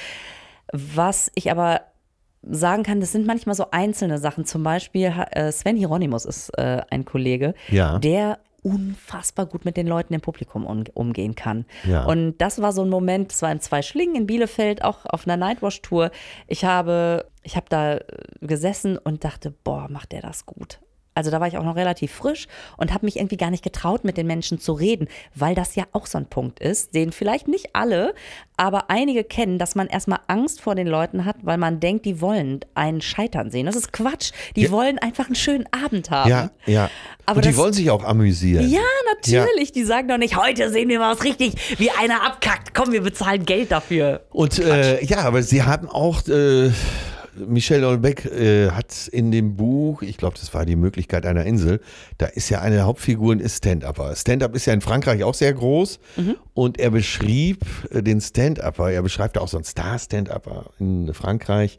[0.72, 1.82] Was ich aber
[2.48, 4.44] sagen kann, das sind manchmal so einzelne Sachen.
[4.44, 7.98] Zum Beispiel äh, Sven Hieronymus ist äh, ein Kollege, Ja.
[7.98, 11.66] der unfassbar gut mit den Leuten im Publikum um, umgehen kann.
[11.84, 12.04] Ja.
[12.04, 15.24] Und das war so ein Moment, das war in zwei Schlingen in Bielefeld, auch auf
[15.24, 16.10] einer Nightwash-Tour.
[16.48, 18.02] Ich habe, ich habe da äh,
[18.40, 20.80] gesessen und dachte, boah, macht der das gut.
[21.16, 22.46] Also da war ich auch noch relativ frisch
[22.76, 25.84] und habe mich irgendwie gar nicht getraut, mit den Menschen zu reden, weil das ja
[25.92, 28.14] auch so ein Punkt ist, den vielleicht nicht alle,
[28.58, 32.20] aber einige kennen, dass man erstmal Angst vor den Leuten hat, weil man denkt, die
[32.20, 33.66] wollen einen scheitern sehen.
[33.66, 34.30] Das ist Quatsch.
[34.54, 34.70] Die Ja.
[34.70, 36.30] wollen einfach einen schönen Abend haben.
[36.30, 36.90] Ja, ja.
[37.26, 38.68] Aber und die das- wollen sich auch amüsieren.
[38.68, 38.80] Ja,
[39.14, 39.72] natürlich.
[39.72, 42.74] Die sagen doch nicht, heute sehen wir mal was richtig, wie einer abkackt.
[42.74, 44.26] Komm, wir bezahlen Geld dafür.
[44.30, 46.70] Und äh, ja, aber sie haben auch, äh,
[47.46, 51.80] Michel Olbeck äh, hat in dem Buch, ich glaube, das war die Möglichkeit einer Insel,
[52.18, 54.14] da ist ja eine der Hauptfiguren ist Stand-Upper.
[54.14, 55.98] Stand-Up ist ja in Frankreich auch sehr groß
[56.54, 57.60] und er beschrieb
[57.90, 61.78] äh, den Stand-Upper, er beschreibt auch so einen Star-Stand-Upper in Frankreich.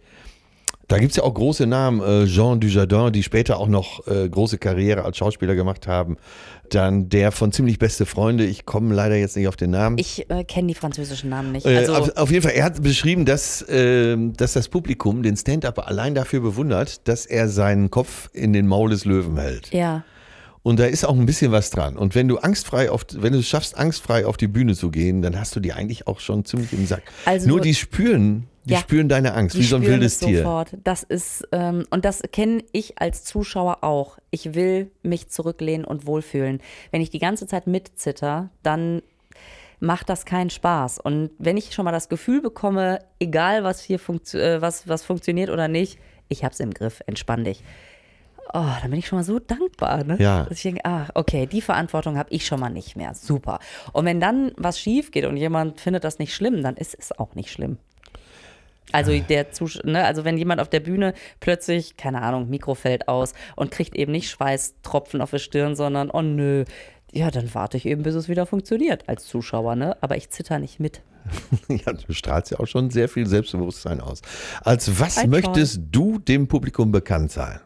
[0.90, 4.30] Da gibt es ja auch große Namen, äh, Jean Dujardin, die später auch noch äh,
[4.30, 6.16] große Karriere als Schauspieler gemacht haben.
[6.70, 9.98] Dann der von ziemlich beste Freunde, ich komme leider jetzt nicht auf den Namen.
[9.98, 11.66] Ich äh, kenne die französischen Namen nicht.
[11.66, 15.36] Äh, Also, auf, auf jeden Fall, er hat beschrieben, dass, ähm, dass das Publikum den
[15.36, 19.72] Stand-Up allein dafür bewundert, dass er seinen Kopf in den Maul des Löwen hält.
[19.74, 20.04] ja.
[20.64, 21.96] Und da ist auch ein bisschen was dran.
[21.96, 25.22] Und wenn du angstfrei auf, wenn du es schaffst, angstfrei auf die Bühne zu gehen,
[25.22, 27.04] dann hast du die eigentlich auch schon ziemlich im Sack.
[27.24, 28.80] Also- Nur die spüren, die Ja.
[28.80, 30.40] spüren deine Angst, Die wie so ein wildes es Tier.
[30.40, 30.72] Sofort.
[30.84, 34.18] Das ist, ähm, und das kenne ich als Zuschauer auch.
[34.30, 36.62] Ich will mich zurücklehnen und wohlfühlen.
[36.92, 39.02] Wenn ich die ganze Zeit mitzitter, dann
[39.80, 41.00] macht das keinen Spaß.
[41.00, 45.04] Und wenn ich schon mal das Gefühl bekomme, egal was hier funktio äh, was, was
[45.04, 45.98] funktioniert oder nicht,
[46.28, 47.64] ich hab's im Griff, entspann dich.
[48.54, 50.16] Oh, dann bin ich schon mal so dankbar, ne?
[50.20, 50.44] Ja.
[50.46, 53.14] Dass ich denke, ah, okay, die Verantwortung habe ich schon mal nicht mehr.
[53.14, 53.60] Super.
[53.92, 57.18] Und wenn dann was schief geht und jemand findet das nicht schlimm, dann ist es
[57.18, 57.78] auch nicht schlimm.
[58.92, 63.08] Also der Zus ne, also wenn jemand auf der Bühne plötzlich, keine Ahnung, Mikro fällt
[63.08, 66.64] aus und kriegt eben nicht Schweißtropfen auf der Stirn, sondern oh nö,
[67.12, 69.98] ja, dann warte ich eben, bis es wieder funktioniert als Zuschauer, ne?
[70.02, 71.02] Aber ich zitter nicht mit.
[71.68, 74.22] Ja, du strahlst ja auch schon sehr viel Selbstbewusstsein aus.
[74.62, 77.60] Als was Ein möchtest du dem Publikum bekannt sein?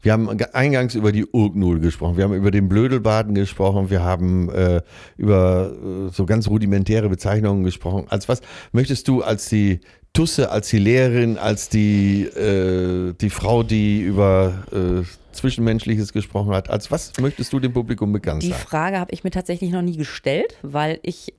[0.00, 4.50] Wir haben eingangs über die Urknul gesprochen, wir haben über den Blödelbaden gesprochen, wir haben
[4.50, 4.82] äh,
[5.16, 8.06] über äh, so ganz rudimentäre Bezeichnungen gesprochen.
[8.10, 8.42] Als was
[8.72, 9.80] möchtest du als die
[10.14, 15.02] Tusse, als die Lehrerin, als die, äh, die Frau, die über äh,
[15.32, 18.58] Zwischenmenschliches gesprochen hat, als was möchtest du dem Publikum bekannt Die sein?
[18.58, 21.34] Frage habe ich mir tatsächlich noch nie gestellt, weil ich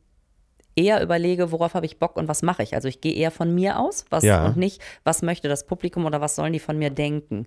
[0.76, 2.76] eher überlege, worauf habe ich Bock und was mache ich.
[2.76, 4.46] Also ich gehe eher von mir aus was, Ja.
[4.48, 7.46] und nicht, was möchte das Publikum oder was sollen die von mir denken.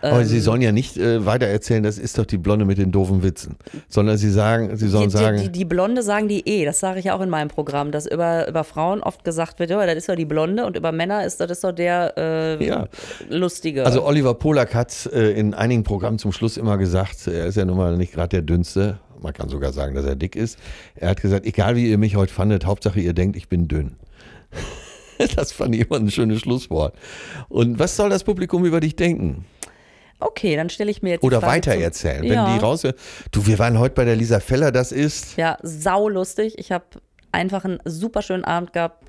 [0.00, 2.90] Aber sie sollen ja nicht äh, weiter erzählen, das ist doch die Blonde mit den
[2.90, 3.56] doofen Witzen,
[3.88, 6.80] sondern sie sagen, sie sollen die, sagen, die, die, die Blonde sagen die eh, das
[6.80, 9.84] sage ich ja auch in meinem Programm, dass über, über Frauen oft gesagt wird, ja,
[9.86, 12.88] das ist doch die Blonde und über Männer ist das ist doch der äh, Ja.
[13.28, 13.84] Lustige.
[13.84, 17.64] also Oliver Polak hat äh, in einigen Programmen zum Schluss immer gesagt, er ist ja
[17.64, 20.58] nun mal nicht gerade der dünnste, man kann sogar sagen, dass er dick ist.
[20.94, 23.96] Er hat gesagt, egal wie ihr mich heute fandet, Hauptsache ihr denkt, ich bin dünn.
[25.36, 26.96] Das fand ich immer ein schönes Schlusswort.
[27.48, 29.44] Und was soll das Publikum über dich denken?
[30.18, 32.18] okay, dann stelle ich mir jetzt Oder weitererzählen?
[32.22, 32.54] zum- Wenn ja.
[32.56, 32.82] die raus.
[33.32, 35.36] Du, wir waren heute bei der Lisa Feller, das ist.
[35.36, 36.54] Ja, sau lustig.
[36.58, 36.84] Ich habe
[37.32, 39.04] einfach einen super schönen Abend gehabt,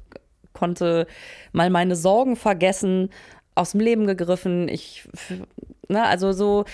[0.53, 1.05] konnte
[1.51, 3.09] mal meine Sorgen vergessen,
[3.55, 4.67] aus dem Leben gegriffen.
[4.67, 5.07] Ich
[5.87, 6.03] Ne?
[6.03, 6.65] Also so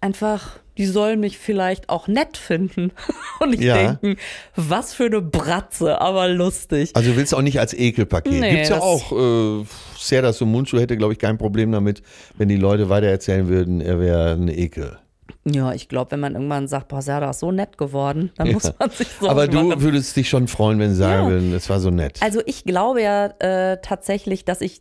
[0.00, 2.92] einfach, die sollen mich vielleicht auch nett finden
[3.40, 3.76] und nicht Ja.
[3.76, 4.16] denken,
[4.56, 6.90] was für eine Bratze, aber lustig.
[6.94, 8.40] Also du willst auch nicht als Ekelpaket.
[8.40, 9.12] Nee, Gibt's ja auch.
[9.12, 9.64] Äh,
[9.98, 12.02] Serdas und Mundschuh hätte, glaube ich, kein Problem damit,
[12.36, 14.98] wenn die Leute weitererzählen würden, er wäre ein Ekel.
[15.46, 18.72] Ja, ich glaube, wenn man irgendwann sagt, boah, Serda ist so nett geworden, dann muss
[18.78, 19.82] man sich so Aber du machen.
[19.82, 21.30] würdest dich schon freuen, wenn sie sagen Ja.
[21.30, 22.18] würden, es war so nett.
[22.22, 24.80] Also ich glaube ja äh, tatsächlich, dass ich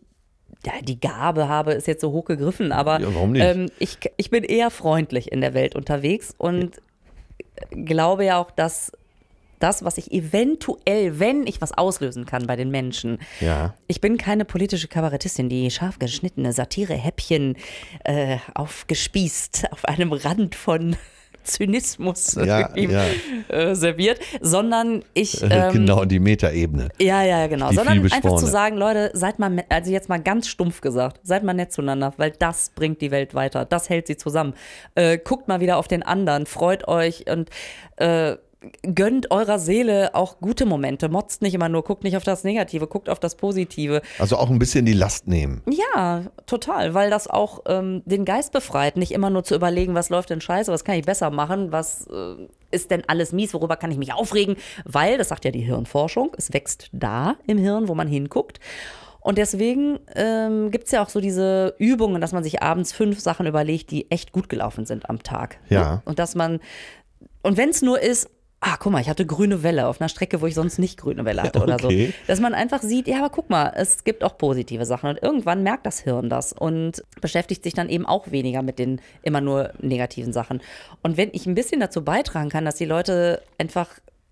[0.66, 2.99] ja, die Gabe habe, ist jetzt so hoch gegriffen, aber
[3.36, 3.51] Ja?
[3.51, 6.82] Ähm, ich, ich bin eher freundlich in der Welt unterwegs und
[7.72, 8.91] glaube ja auch, dass
[9.59, 13.74] das, was ich eventuell, wenn ich was auslösen kann bei den Menschen, ja.
[13.88, 17.55] ich bin keine politische Kabarettistin, die scharf geschnittene Satire-Häppchen
[18.03, 20.97] äh, aufgespießt auf einem Rand von
[21.43, 23.05] Zynismus Ja, irgendwie, ja.
[23.55, 26.89] Äh, serviert, sondern ich Äh, ähm, genau, die Metaebene.
[26.99, 27.69] ja, ja, genau.
[27.69, 31.43] Die Sondern einfach zu sagen, Leute, seid mal, also jetzt mal ganz stumpf gesagt, seid
[31.43, 33.65] mal nett zueinander, weil das bringt die Welt weiter.
[33.65, 34.53] Das hält sie zusammen.
[34.95, 37.49] Äh, guckt mal wieder auf den anderen, freut euch und
[37.97, 38.37] äh,
[38.95, 41.09] gönnt eurer Seele auch gute Momente.
[41.09, 44.01] Motzt nicht immer nur, guckt nicht auf das Negative, guckt auf das Positive.
[44.20, 45.61] Also auch ein bisschen die Last nehmen.
[45.70, 50.09] Ja, total, weil das auch ähm, den Geist befreit, nicht immer nur zu überlegen, was
[50.09, 53.76] läuft denn scheiße, was kann ich besser machen, was äh, ist denn alles mies, worüber
[53.76, 54.55] kann ich mich aufregen,
[54.86, 58.59] weil, das sagt ja die Hirnforschung, es wächst da im Hirn, wo man hinguckt.
[59.24, 63.22] Und deswegen ähm, gibt es ja auch so diese Übungen, dass man sich abends fünf
[63.22, 65.59] Sachen überlegt, die echt gut gelaufen sind am Tag.
[65.70, 66.01] Ja.
[66.03, 66.59] Und dass man,
[67.41, 68.30] und wenn es nur ist,
[68.64, 71.26] ah, guck mal, ich hatte grüne Welle auf einer Strecke, wo ich sonst nicht grüne
[71.26, 71.88] Welle hatte oder so.
[71.88, 72.14] okay.
[72.28, 75.09] Dass man einfach sieht, ja, aber guck mal, es gibt auch positive Sachen.
[75.09, 79.01] Und irgendwann merkt das Hirn das und beschäftigt sich dann eben auch weniger mit den
[79.22, 80.61] immer nur negativen Sachen.
[81.01, 83.89] Und wenn ich ein bisschen dazu beitragen kann, dass die Leute einfach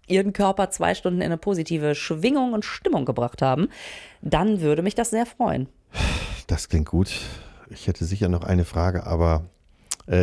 [0.08, 3.68] ihren Körper zwei Stunden in eine positive Schwingung und Stimmung gebracht haben,
[4.22, 5.68] dann würde mich das sehr freuen.
[6.48, 7.12] Das klingt gut.
[7.70, 9.46] Ich hätte sicher noch eine Frage, aber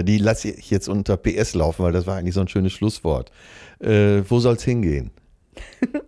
[0.05, 3.31] die lasse ich jetzt unter PS laufen, weil das war eigentlich so ein schönes Schlusswort.
[3.81, 5.11] Äh, wo soll es hingehen?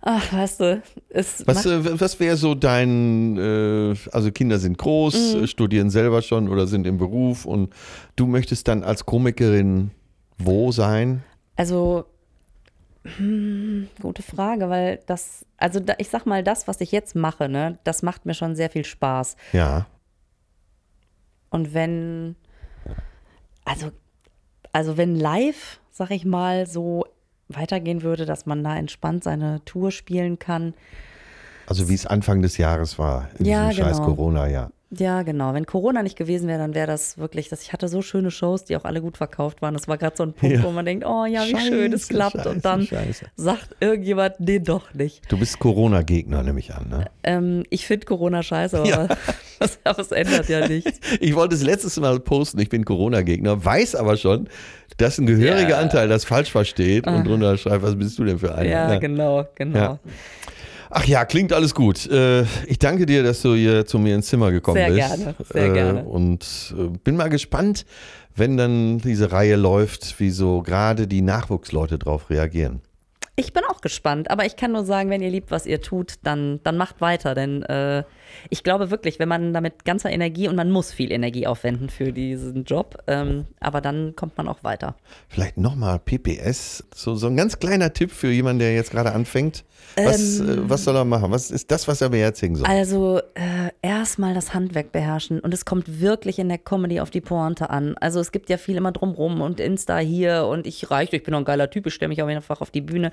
[0.00, 5.34] Ach, weißt du, es Was, äh, was wäre so dein, äh, also Kinder sind groß,
[5.34, 5.44] Mhm.
[5.44, 7.74] äh, studieren selber schon oder sind im Beruf und
[8.16, 9.90] du möchtest dann als Komikerin
[10.38, 11.24] wo sein?
[11.56, 12.04] Also,
[13.16, 17.48] hm, gute Frage, weil das, also da, ich sag mal, das, was ich jetzt mache,
[17.48, 19.36] ne, das macht mir schon sehr viel Spaß.
[19.52, 19.86] Ja.
[21.50, 22.36] Und wenn,
[23.68, 23.90] also,
[24.72, 27.04] also wenn live, sag ich mal, so
[27.48, 30.74] weitergehen würde, dass man da entspannt seine Tour spielen kann.
[31.66, 34.08] Also wie es Anfang des Jahres war, in Ja, diesem scheiß genau.
[34.14, 34.70] Corona-Jahr.
[34.90, 35.52] Ja, genau.
[35.52, 38.64] Wenn Corona nicht gewesen wäre, dann wäre das wirklich, dass ich hatte so schöne Shows,
[38.64, 39.74] die auch alle gut verkauft waren.
[39.74, 40.62] Das war gerade so ein Punkt, Ja.
[40.62, 42.36] wo man denkt, oh ja, wie Scheiße, schön, es klappt.
[42.36, 43.26] scheiße, und dann scheiße.
[43.36, 45.30] sagt irgendjemand, nee, doch nicht.
[45.30, 47.04] Du bist Corona-Gegner, nehme ich an, ne?
[47.22, 49.08] Ähm, ich finde Corona scheiße, aber,
[49.60, 51.00] das, aber es ändert ja nichts.
[51.20, 54.48] Ich wollte es letztes Mal posten, ich bin Corona-Gegner, weiß aber schon,
[54.96, 55.76] dass ein gehöriger Ja.
[55.78, 55.80] Ah.
[55.82, 58.68] Anteil das falsch versteht und drunter schreibt, was bist du denn für einer?
[58.68, 59.78] Ja, genau, genau.
[59.78, 59.98] Ja.
[60.90, 62.06] Ach ja, klingt alles gut.
[62.10, 64.98] Äh, Ich danke dir, dass du hier zu mir ins Zimmer gekommen Sehr bist.
[65.24, 66.04] gerne, sehr Äh, gerne.
[66.04, 67.84] Und äh, bin mal gespannt,
[68.34, 72.80] wenn dann diese Reihe läuft, wie so gerade die Nachwuchsleute drauf reagieren.
[73.38, 76.14] Ich bin auch gespannt, aber ich kann nur sagen, wenn ihr liebt, was ihr tut,
[76.24, 77.36] dann, dann macht weiter.
[77.36, 78.02] Denn äh,
[78.50, 82.12] ich glaube wirklich, wenn man damit ganzer Energie und man muss viel Energie aufwenden für
[82.12, 84.96] diesen Job, ähm, aber dann kommt man auch weiter.
[85.28, 89.64] Vielleicht nochmal PPS, so, so ein ganz kleiner Tipp für jemanden, der jetzt gerade anfängt.
[89.96, 90.48] Was, Ähm.
[90.48, 91.30] äh, was soll er machen?
[91.30, 92.66] Was ist das, was er beherzigen soll?
[92.66, 97.20] Also äh, erstmal das Handwerk beherrschen und es kommt wirklich in der Comedy auf die
[97.20, 97.96] Pointe an.
[97.98, 101.32] Also es gibt ja viel immer drumrum und Insta hier und ich reiche, ich bin
[101.32, 103.12] noch ein geiler Typ, ich stelle mich auch einfach auf die Bühne.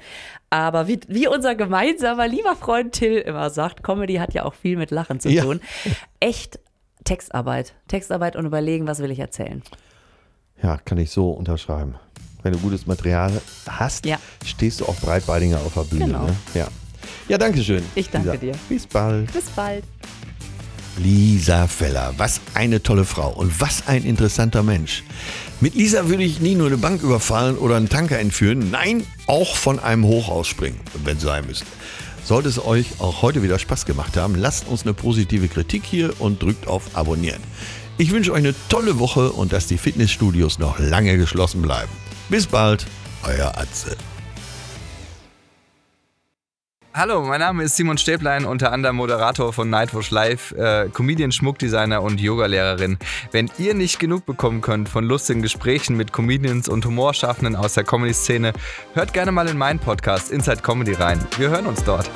[0.49, 4.78] Aber wie, wie unser gemeinsamer lieber Freund Till immer sagt, Comedy hat ja auch viel
[4.78, 5.43] mit Lachen zu Ja.
[5.43, 5.61] tun.
[6.19, 6.59] Echt
[7.03, 7.73] Textarbeit.
[7.88, 9.61] Textarbeit und überlegen, was will ich erzählen.
[10.63, 11.95] Ja, kann ich so unterschreiben.
[12.46, 14.20] Wenn du gutes Material hast, Ja.
[14.46, 16.06] stehst du auch breitbeidiger auf der Bühne.
[16.06, 16.26] Genau.
[16.28, 16.36] Ne?
[16.54, 16.68] Ja.
[17.28, 17.82] ja, danke schön.
[17.96, 18.39] Ich danke Lisa.
[18.39, 18.52] dir.
[18.70, 19.34] Bis bald.
[19.34, 19.84] Bis bald.
[21.00, 25.02] Lisa Feller, was eine tolle Frau und was ein interessanter Mensch.
[25.60, 29.56] Mit Lisa würde ich nie nur eine Bank überfallen oder einen Tanker entführen, nein, auch
[29.56, 31.66] von einem Hochhaus springen, wenn es sein müsste.
[32.26, 36.14] Sollte es euch auch heute wieder Spaß gemacht haben, lasst uns eine positive Kritik hier
[36.22, 37.41] und drückt auf Abonnieren.
[37.98, 41.89] Ich wünsche euch eine tolle Woche und dass die Fitnessstudios noch lange geschlossen bleiben.
[42.28, 42.86] Bis bald,
[43.23, 43.95] euer Atze.
[46.91, 52.01] Hallo, mein Name ist Simon Stäblein, unter anderem Moderator von Nightwatch Live, äh, Comedian, Schmuckdesigner
[52.01, 52.97] und Yogalehrerin.
[53.32, 57.84] Wenn ihr nicht genug bekommen könnt von lustigen Gesprächen mit Comedians und Humorschaffenden aus der
[57.84, 58.53] Comedy-Szene,
[58.93, 61.19] hört gerne mal in meinen Podcast Inside Comedy rein.
[61.38, 62.09] Wir hören uns dort.